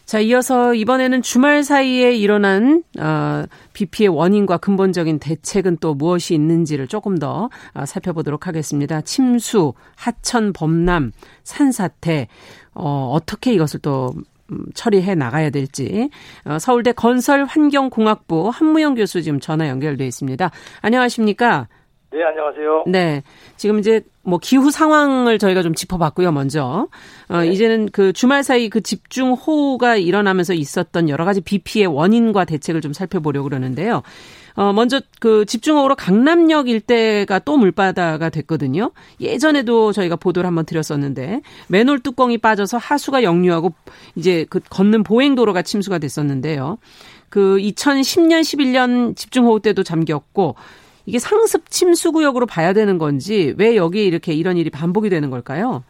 [0.07, 3.43] 자, 이어서 이번에는 주말 사이에 일어난 어,
[3.73, 9.01] 비 피해 원인과 근본적인 대책은 또 무엇이 있는지를 조금 더 어, 살펴보도록 하겠습니다.
[9.01, 11.11] 침수, 하천 범람,
[11.43, 12.29] 산사태
[12.75, 14.23] 어, 어떻게 이것을 또 음,
[14.75, 16.11] 처리해 나가야 될지
[16.45, 20.51] 어, 서울대 건설환경공학부 한무영 교수 지금 전화 연결돼 있습니다.
[20.83, 21.69] 안녕하십니까?
[22.13, 22.85] 네, 안녕하세요.
[22.87, 23.23] 네.
[23.57, 26.89] 지금 이제 뭐 기후 상황을 저희가 좀 짚어봤고요, 먼저.
[27.29, 27.49] 어, 네.
[27.49, 32.81] 이제는 그 주말 사이 그 집중 호우가 일어나면서 있었던 여러 가지 비 피해 원인과 대책을
[32.81, 34.03] 좀 살펴보려고 그러는데요.
[34.57, 38.91] 어, 먼저 그 집중호우로 강남역 일대가 또 물바다가 됐거든요.
[39.21, 43.75] 예전에도 저희가 보도를 한번 드렸었는데 맨홀 뚜껑이 빠져서 하수가 역류하고
[44.15, 46.79] 이제 그 걷는 보행도로가 침수가 됐었는데요.
[47.29, 50.57] 그 2010년, 11년 집중호우 때도 잠겼고
[51.05, 55.85] 이게 상습 침수 구역으로 봐야 되는 건지 왜 여기 이렇게 이런 일이 반복이 되는 걸까요?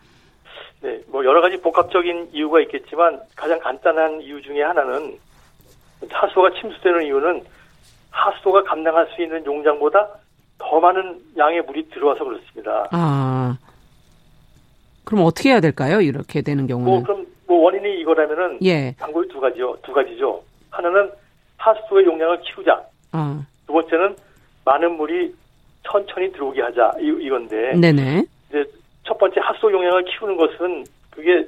[0.81, 5.19] 네, 뭐 여러 가지 복합적인 이유가 있겠지만 가장 간단한 이유 중에 하나는
[6.11, 7.45] 하수가 침수되는 이유는
[8.17, 10.09] 하수도가 감당할 수 있는 용량보다
[10.59, 12.89] 더 많은 양의 물이 들어와서 그렇습니다.
[12.91, 13.59] 아.
[15.05, 16.01] 그럼 어떻게 해야 될까요?
[16.01, 16.91] 이렇게 되는 경우는?
[16.91, 18.95] 뭐 그럼 뭐 원인이 이거라면은 예.
[18.99, 19.77] 방법이 두 가지요.
[19.83, 20.43] 두 가지죠.
[20.71, 21.11] 하나는
[21.59, 22.83] 하수도의 용량을 키우자.
[23.13, 23.47] 아.
[23.67, 24.17] 두 번째는
[24.65, 25.35] 많은 물이
[25.85, 28.25] 천천히 들어오게 하자 이, 이건데 네네.
[28.49, 28.65] 이제
[29.05, 31.47] 첫 번째 합소 용량을 키우는 것은 그게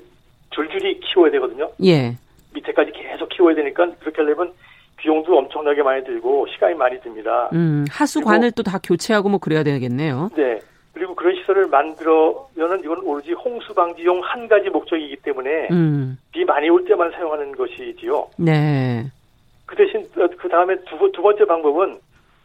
[0.50, 1.70] 줄줄이 키워야 되거든요.
[1.84, 2.14] 예.
[2.54, 4.52] 밑에까지 계속 키워야 되니까 그렇게 하려면
[4.98, 7.48] 비용도 엄청나게 많이 들고 시간이 많이 듭니다.
[7.52, 10.28] 음, 하수관을 또 다 교체하고 뭐 그래야 되겠네요.
[10.36, 10.58] 네.
[10.92, 16.18] 그리고 그런 시설을 만들어면은 이건 오로지 홍수 방지용 한 가지 목적이기 때문에 음.
[16.32, 18.28] 비 많이 올 때만 사용하는 것이지요.
[18.36, 19.06] 네.
[19.64, 21.98] 그 대신 어, 그 다음에 두, 두 번째 방법은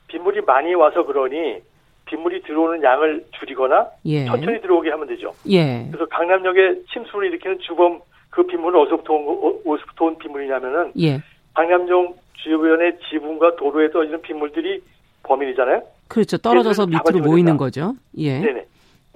[0.07, 1.57] 빗물이 많이 와서 그러니
[2.05, 4.25] 빗물이 들어오는 양을 줄이거나 예.
[4.25, 5.33] 천천히 들어오게 하면 되죠.
[5.49, 5.87] 예.
[5.89, 11.19] 그래서 강남역에 침수를 일으키는 주범 그 빗물은 어디서부터 온, 어, 어디서부터 온 빗물이냐면은 예.
[11.55, 14.81] 강남역 주변의 지붕과 도로에 떠지는 빗물들이
[15.23, 15.81] 범인이잖아요.
[16.07, 16.37] 그렇죠.
[16.37, 17.95] 떨어져서 밑으로 모이는 거죠.
[18.17, 18.39] 예.
[18.39, 18.65] 네네.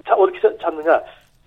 [0.06, 1.00] 자, 어떻게 잡느냐.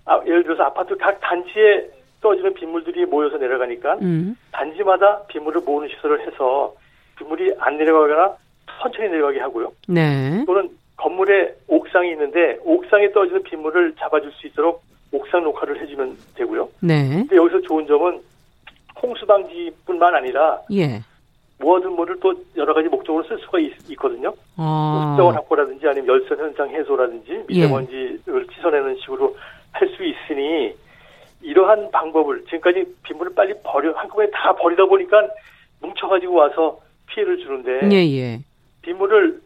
[0.04, 1.88] 아, 예를 들어서 아파트 각 단지에
[2.20, 4.36] 떠지는 빗물들이 모여서 내려가니까 음.
[4.52, 6.74] 단지마다 빗물을 모으는 시설을 해서
[7.18, 8.36] 빗물이 안 내려가거나
[8.80, 9.72] 천천히 내려가게 하고요.
[9.88, 10.44] 네.
[10.46, 16.68] 또는 건물에 옥상이 있는데 옥상에 떨어지는 빗물을 잡아줄 수 있도록 옥상 녹화를 해주면 되고요.
[16.80, 17.08] 네.
[17.08, 18.20] 근데 여기서 좋은 점은
[19.02, 21.02] 홍수 방지뿐만 아니라 예.
[21.62, 25.12] 모아둔 물을 또 여러 가지 목적으로 쓸 수가 있, 거든요 아.
[25.14, 28.54] 수자원 확보라든지 아니면 열선 현상 해소라든지 미세먼지를 예.
[28.56, 29.36] 씻어내는 식으로
[29.70, 30.74] 할 수 있으니
[31.40, 35.28] 이러한 방법을 지금까지 빗물을 빨리 버려 한꺼번에 다 버리다 보니까
[35.80, 38.38] 뭉쳐가지고 와서 피해를 주는데 예, 예.
[38.82, 39.40] 빗물을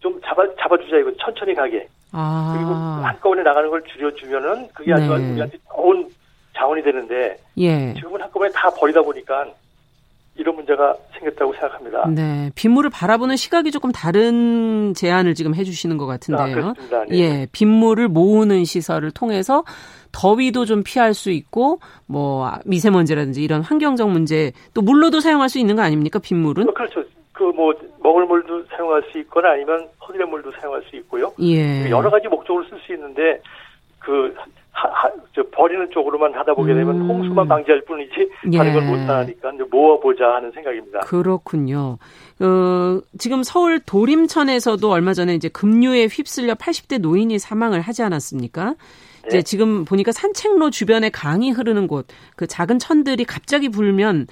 [0.00, 1.86] 좀 잡아 잡아주자 이거 천천히 가게.
[2.12, 2.54] 아.
[2.56, 2.72] 그리고
[3.06, 5.32] 한꺼번에 나가는 걸 줄여주면은 그게 아주 네.
[5.32, 6.08] 우리한테 좋은
[6.56, 7.92] 자원이 되는데 예.
[7.94, 9.46] 지금은 한꺼번에 다 버리다 보니까
[10.40, 12.08] 이런 문제가 생겼다고 생각합니다.
[12.08, 16.46] 네, 빗물을 바라보는 시각이 조금 다른 제안을 지금 해주시는 것 같은데요.
[16.46, 17.04] 아, 그렇습니다.
[17.04, 17.18] 네.
[17.18, 19.64] 예, 빗물을 모으는 시설을 통해서
[20.12, 25.76] 더위도 좀 피할 수 있고 뭐 미세먼지라든지 이런 환경적 문제 또 물로도 사용할 수 있는
[25.76, 26.18] 거 아닙니까?
[26.18, 26.68] 빗물은?
[26.68, 27.04] 어, 그렇죠.
[27.32, 27.72] 그 뭐
[28.02, 31.32] 먹을 물도 사용할 수 있거나 아니면 허리의 물도 사용할 수 있고요.
[31.40, 31.88] 예.
[31.90, 33.40] 여러 가지 목적으로 쓸 수 있는데
[33.98, 34.34] 그
[34.72, 37.08] 하, 하, 저 버리는 쪽으로만 하다 보게 되면 음.
[37.08, 38.74] 홍수만 방지할 뿐이지 다른 예.
[38.74, 41.00] 걸 못하니까 모아보자 하는 생각입니다.
[41.00, 41.98] 그렇군요.
[42.40, 48.74] 어, 지금 서울 도림천에서도 얼마 전에 이제 급류에 휩쓸려 80대 노인이 사망을 하지 않았습니까?
[49.22, 49.28] 네.
[49.28, 52.06] 이제 지금 보니까 산책로 주변에 강이 흐르는 곳,
[52.36, 54.26] 그 작은 천들이 갑자기 불면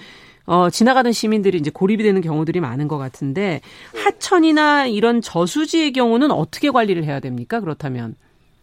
[0.47, 3.61] 어, 지나가던 시민들이 이제 고립이 되는 경우들이 많은 것 같은데
[3.93, 4.03] 네.
[4.03, 7.61] 하천이나 이런 저수지의 경우는 어떻게 관리를 해야 됩니까?
[7.61, 8.15] 그렇다면?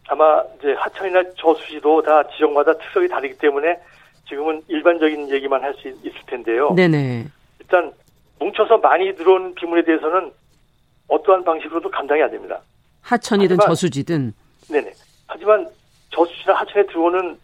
[0.08, 3.80] 아마 이제 하천이나 저수지도 다 지역마다 특성이 다르기 때문에
[4.28, 6.74] 지금은 일반적인 얘기만 할 수 있을 텐데요.
[6.76, 7.26] 네네.
[7.60, 7.92] 일단
[8.40, 10.32] 뭉쳐서 많이 들어온 비물에 대해서는
[11.08, 12.60] 어떠한 방식으로도 감당이 안 됩니다.
[13.02, 14.34] 하천이든 하지만, 저수지든.
[14.72, 14.92] 네네.
[15.28, 15.68] 하지만
[16.12, 17.38] 저수지나 하천에 들어오는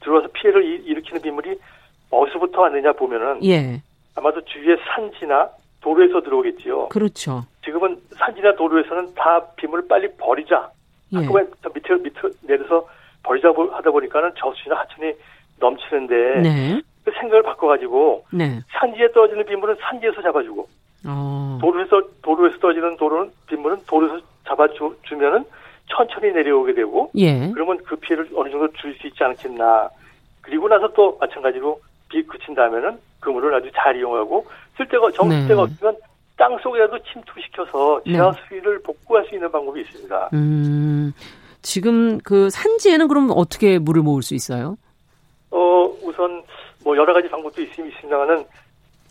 [0.00, 1.58] 들어와서 피해를 일으키는 비물이
[2.10, 3.80] 어디서부터 왔느냐 보면은 예.
[4.14, 5.48] 아마도 주위의 산지나
[5.80, 6.88] 도로에서 들어오겠지요.
[6.88, 7.44] 그렇죠.
[7.64, 10.70] 지금은 산지나 도로에서는 다 비물을 빨리 버리자.
[11.14, 11.18] 예.
[11.18, 12.86] 한꺼번에 밑에 밑에 내려서
[13.22, 15.12] 버리자 하다 보니까는 저수지나 하천이
[15.60, 16.80] 넘치는데 네.
[17.04, 18.60] 그 생각을 바꿔가지고 네.
[18.72, 20.68] 산지에 떨어지는 빗물은 산지에서 잡아주고
[21.06, 21.58] 어.
[21.60, 25.44] 도로에서 도로에서 떨어지는 도로는 빗물은 도로에서 잡아주면은
[25.86, 27.50] 천천히 내려오게 되고 예.
[27.52, 29.88] 그러면 그 피해를 어느 정도 줄수 있지 않겠나
[30.40, 34.46] 그리고 나서 또 마찬가지로 비 그친 다음에는 그물을 아주 잘 이용하고
[34.76, 35.62] 쓸 데가 정쓸데가 네.
[35.62, 35.96] 없으면
[36.36, 38.82] 땅 속에라도 침투시켜서 지하 수위를 네.
[38.82, 40.30] 복구할 수 있는 방법이 있습니다.
[40.32, 41.12] 음,
[41.62, 44.76] 지금 그 산지에는 그럼 어떻게 물을 모을 수 있어요?
[45.50, 46.42] 어, 우선
[46.82, 48.44] 뭐 여러 가지 방법도 있습니다만은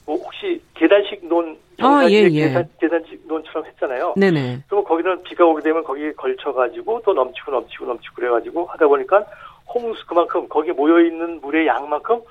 [0.05, 2.47] 뭐 혹시 계단식 논 아, 예, 예.
[2.47, 4.13] 계단, 계단식 논처럼 했잖아요.
[4.17, 4.63] 네네.
[4.67, 9.26] 그럼 거기는 비가 오게 되면 거기에 걸쳐가지고 또 넘치고 넘치고 넘치고 그래가지고 하다 보니까
[9.74, 12.21] 홍수 그만큼 거기에 모여 있는 물의 양만큼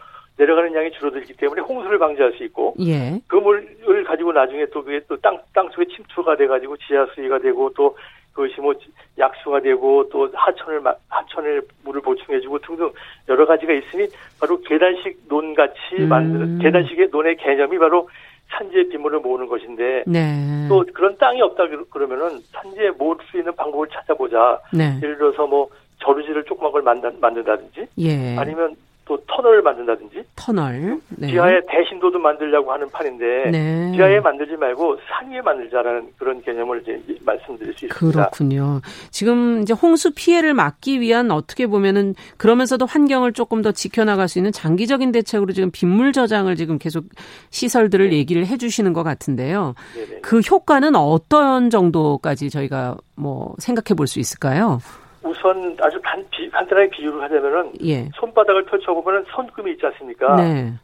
[0.42, 3.20] 내려가는 양이 줄어들기 때문에 홍수를 방지할 수 있고 예.
[3.28, 7.70] 그 물을 가지고 나중에 또 그게 또 땅 땅 속에 침투가 돼가지고 지하 수위가 되고
[7.74, 7.96] 또
[8.32, 8.74] 그것이 뭐
[9.18, 12.90] 약수가 되고 또 하천을 하천을 물을 보충해주고 등등
[13.28, 14.08] 여러 가지가 있으니
[14.40, 16.08] 바로 계단식 논 같이 음.
[16.08, 18.08] 만드는 계단식의 논의 개념이 바로
[18.50, 20.66] 산지에 빗물을 모으는 것인데 네.
[20.68, 24.60] 또 그런 땅이 없다 그러면은 산지에 모을 수 있는 방법을 찾아보자.
[24.72, 24.98] 네.
[25.02, 25.68] 예를 들어서 뭐
[25.98, 28.36] 저루지를 조그만 걸 만든, 만든다든지 예.
[28.36, 28.74] 아니면
[29.12, 31.28] 또 터널을 만든다든지 터널 네.
[31.28, 33.92] 지하에 대신도도 만들려고 하는 판인데 네.
[33.92, 37.94] 지하에 만들지 말고 산 위에 만들자라는 그런 개념을 이제 말씀드릴 수 있습니다.
[37.94, 38.80] 그렇군요.
[39.10, 44.50] 지금 이제 홍수 피해를 막기 위한 어떻게 보면은 그러면서도 환경을 조금 더 지켜나갈 수 있는
[44.50, 47.04] 장기적인 대책으로 지금 빗물 저장을 지금 계속
[47.50, 48.16] 시설들을 네.
[48.16, 49.74] 얘기를 해주시는 것 같은데요.
[49.94, 50.20] 네네.
[50.22, 54.78] 그 효과는 어떤 정도까지 저희가 뭐 생각해 볼 수 있을까요?
[55.22, 58.06] 우선 아주 간, 비, 간단하게 비유를 하자면은 예.
[58.16, 60.36] 손바닥을 펼쳐보면 손금이 있지 않습니까?
[60.36, 60.74] 네.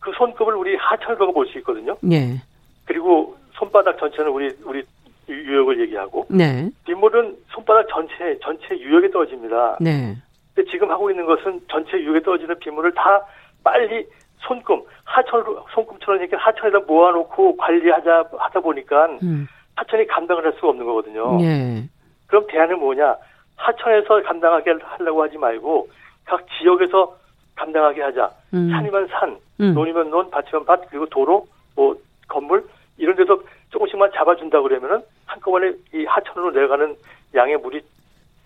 [0.00, 1.96] 그 손금을 우리 하천으로 볼 수 있거든요.
[2.12, 2.42] 예.
[2.84, 4.84] 그리고 손바닥 전체는 우리 우리
[5.28, 6.68] 유역을 얘기하고 네.
[6.84, 9.78] 빗물은 손바닥 전체 전체 유역에 떨어집니다.
[9.80, 10.14] 네.
[10.54, 13.24] 근데 지금 하고 있는 것은 전체 유역에 떨어지는 빗물을 다
[13.64, 14.06] 빨리
[14.40, 19.48] 손금 하천으로 손금처럼 이렇게 하천에다 모아놓고 관리하자 하다 보니까 음.
[19.74, 21.38] 하천이 감당을 할 수가 없는 거거든요.
[21.40, 21.82] 예.
[22.26, 23.16] 그럼 대안은 뭐냐?
[23.56, 25.88] 하천에서 감당하게 하려고 하지 말고
[26.24, 27.16] 각 지역에서
[27.54, 28.30] 감당하게 하자.
[28.54, 28.70] 음.
[28.70, 29.74] 산이면 산, 음.
[29.74, 31.96] 논이면 논, 밭이면 밭, 그리고 도로, 뭐
[32.28, 32.64] 건물
[32.98, 33.38] 이런 데서
[33.70, 36.94] 조금씩만 잡아준다 그러면은 한꺼번에 이 하천으로 내려가는
[37.34, 37.82] 양의 물이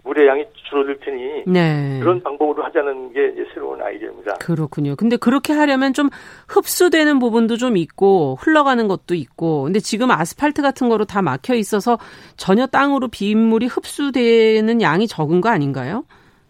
[0.05, 1.98] 물의 양이 줄어들 테니 네.
[2.01, 4.34] 그런 방법으로 하자는 게 새로운 아이디어입니다.
[4.34, 4.96] 그렇군요.
[4.96, 6.09] 근데 그렇게 하려면 좀
[6.48, 11.98] 흡수되는 부분도 좀 있고 흘러가는 것도 있고 근데 지금 아스팔트 같은 거로 다 막혀 있어서
[12.36, 16.05] 전혀 땅으로 빗물이 흡수되는 양이 적은 거 아닌가요?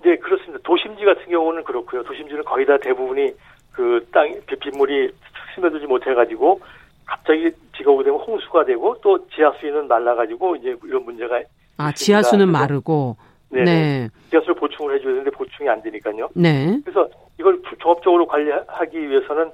[0.04, 0.58] 네, 그렇습니다.
[0.64, 2.02] 도심지 같은 경우는 그렇고요.
[2.04, 3.32] 도심지는 거의 다 대부분이
[3.72, 5.10] 그 땅 빗물이
[5.54, 6.60] 스며들지 못해 가지고
[7.06, 11.40] 갑자기 비가 오게 되면 홍수가 되고 또 지하 수위는 말라 가지고 이제 이런 문제가
[11.78, 13.16] 아, 지하수는 마르고
[13.50, 13.64] 네.
[13.64, 14.08] 네.
[14.30, 16.28] 지하수를 보충을 해줘야 되는데 보충이 안 되니까요.
[16.34, 16.80] 네.
[16.84, 19.50] 그래서 이걸 종합적으로 관리하기 위해서는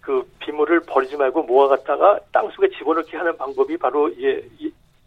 [0.00, 4.46] 그 빗물을 버리지 말고 모아갔다가 땅 속에 집어넣기 하는 방법이 바로 이제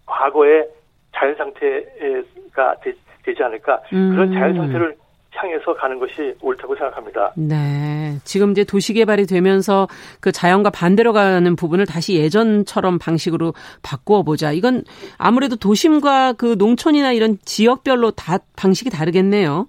[0.05, 0.67] 과거의
[1.13, 2.93] 자연 상태가 되,
[3.33, 4.11] 지 않을까 음.
[4.11, 4.95] 그런 자연 상태를
[5.35, 7.33] 향해서 가는 것이 옳다고 생각합니다.
[7.35, 8.17] 네.
[8.23, 9.87] 지금 이제 도시 개발이 되면서
[10.19, 13.53] 그 자연과 반대로 가는 부분을 다시 예전처럼 방식으로
[13.83, 14.51] 바꾸어 보자.
[14.51, 14.83] 이건
[15.17, 19.67] 아무래도 도심과 그 농촌이나 이런 지역별로 다 방식이 다르겠네요.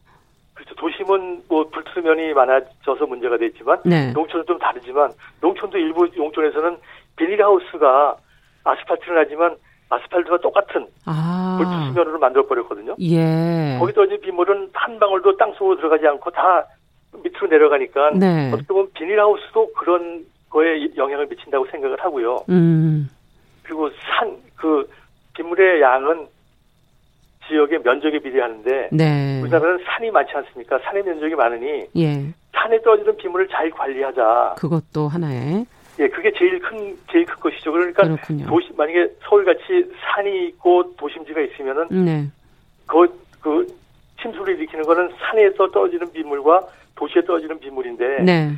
[0.55, 0.75] 그렇죠.
[0.75, 4.13] 도심은 뭐 불투면이 많아져서 문제가 됐지만 네.
[4.13, 6.79] 농촌은 좀 다르지만 농촌도 일부 농촌에서는
[7.17, 8.17] 비닐하우스가
[8.65, 9.57] 아스팔트는 하지만
[9.91, 11.59] 아스팔트와 똑같은 아.
[11.59, 12.97] 불투수면으로 만들어 버렸거든요.
[13.01, 13.77] 예.
[13.79, 16.65] 거기 떨어진 빗물은 한 방울도 땅 속으로 들어가지 않고 다
[17.13, 18.53] 밑으로 내려가니까 네.
[18.53, 22.45] 어떻게 보면 비닐하우스도 그런 거에 영향을 미친다고 생각을 하고요.
[22.49, 23.11] 음.
[23.65, 24.89] 그리고 산그
[25.35, 26.27] 빗물의 양은
[27.49, 29.41] 지역의 면적에 비례하는데 네.
[29.43, 30.79] 우리나라는 산이 많지 않습니까?
[30.85, 32.33] 산의 면적이 많으니 예.
[32.53, 34.55] 산에 떨어지는 빗물을 잘 관리하자.
[34.59, 35.67] 그것도 하나의
[36.01, 37.71] 예, 그게 제일 큰 제일 큰 것이죠.
[37.73, 38.47] 그러니까 그렇군요.
[38.47, 42.27] 도시 만약에 서울같이 산이 있고 도심지가 있으면은 네.
[42.87, 43.07] 그,
[43.41, 43.67] 그
[44.21, 48.51] 침수를 일으키는 거는 산에서 떨어지는 빗물과 도시에 떨어지는 빗물인데 네.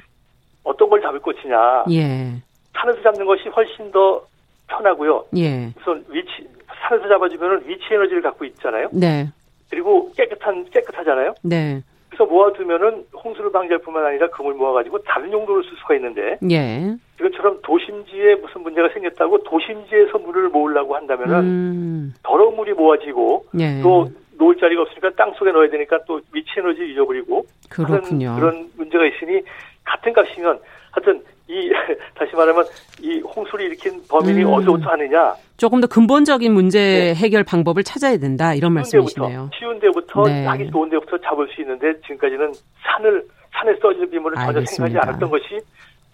[0.63, 1.85] 어떤 걸 잡을 것이냐.
[1.91, 2.41] 예.
[2.75, 4.25] 산에서 잡는 것이 훨씬 더
[4.69, 5.27] 편하고요.
[5.37, 5.73] 예.
[5.81, 6.49] 우선 위치
[6.89, 8.89] 산에서 잡아주면 위치 에너지를 갖고 있잖아요.
[8.93, 9.29] 네.
[9.69, 11.35] 그리고 깨끗한 깨끗하잖아요.
[11.43, 11.83] 네.
[12.13, 16.95] 그래서 모아두면은 홍수를 방지할 뿐만 아니라 금을 모아가지고 다른 용도로 쓸 수가 있는데 예.
[17.19, 22.15] 이것처럼 도심지에 무슨 문제가 생겼다고 도심지에서 물을 모으려고 한다면은 음.
[22.23, 23.81] 더러운 물이 모아지고 예.
[23.81, 28.37] 또 놓을 자리가 없으니까 땅 속에 넣어야 되니까 또 위치 에너지 잃어버리고 그렇군요.
[28.39, 29.41] 그런 문제가 있으니
[29.85, 30.59] 같은 값이면
[30.91, 31.71] 하여튼 이
[32.15, 32.65] 다시 말하면
[33.01, 34.53] 이 홍수를 일으킨 범인이 음.
[34.53, 37.15] 어디부터 하느냐 조금 더 근본적인 문제 네.
[37.15, 39.51] 해결 방법을 찾아야 된다 이런 말씀이시네요.
[39.59, 40.45] 쉬운 데부터 네.
[40.47, 45.61] 하기 좋은 데부터 잡을 수 있는데 지금까지는 산을 산에 써지는 비물을 전혀 생각하지 않았던 것이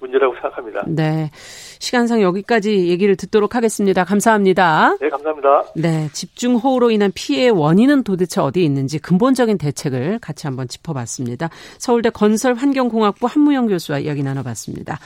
[0.00, 0.84] 문제라고 생각합니다.
[0.86, 1.30] 네.
[1.78, 4.04] 시간상 여기까지 얘기를 듣도록 하겠습니다.
[4.04, 4.96] 감사합니다.
[5.00, 5.64] 네, 감사합니다.
[5.76, 6.08] 네.
[6.12, 11.50] 집중호우로 인한 피해의 원인은 도대체 어디에 있는지 근본적인 대책을 같이 한번 짚어봤습니다.
[11.78, 14.98] 서울대 건설환경공학부 한무영 교수와 이야기 나눠봤습니다.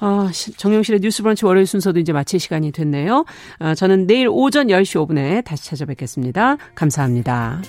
[0.00, 3.24] 어, 정용실의 뉴스 브런치 월요일 순서도 이제 마칠 시간이 됐네요.
[3.60, 6.56] 어, 저는 내일 오전 10시 5분에 다시 찾아뵙겠습니다.
[6.74, 7.62] 감사합니다.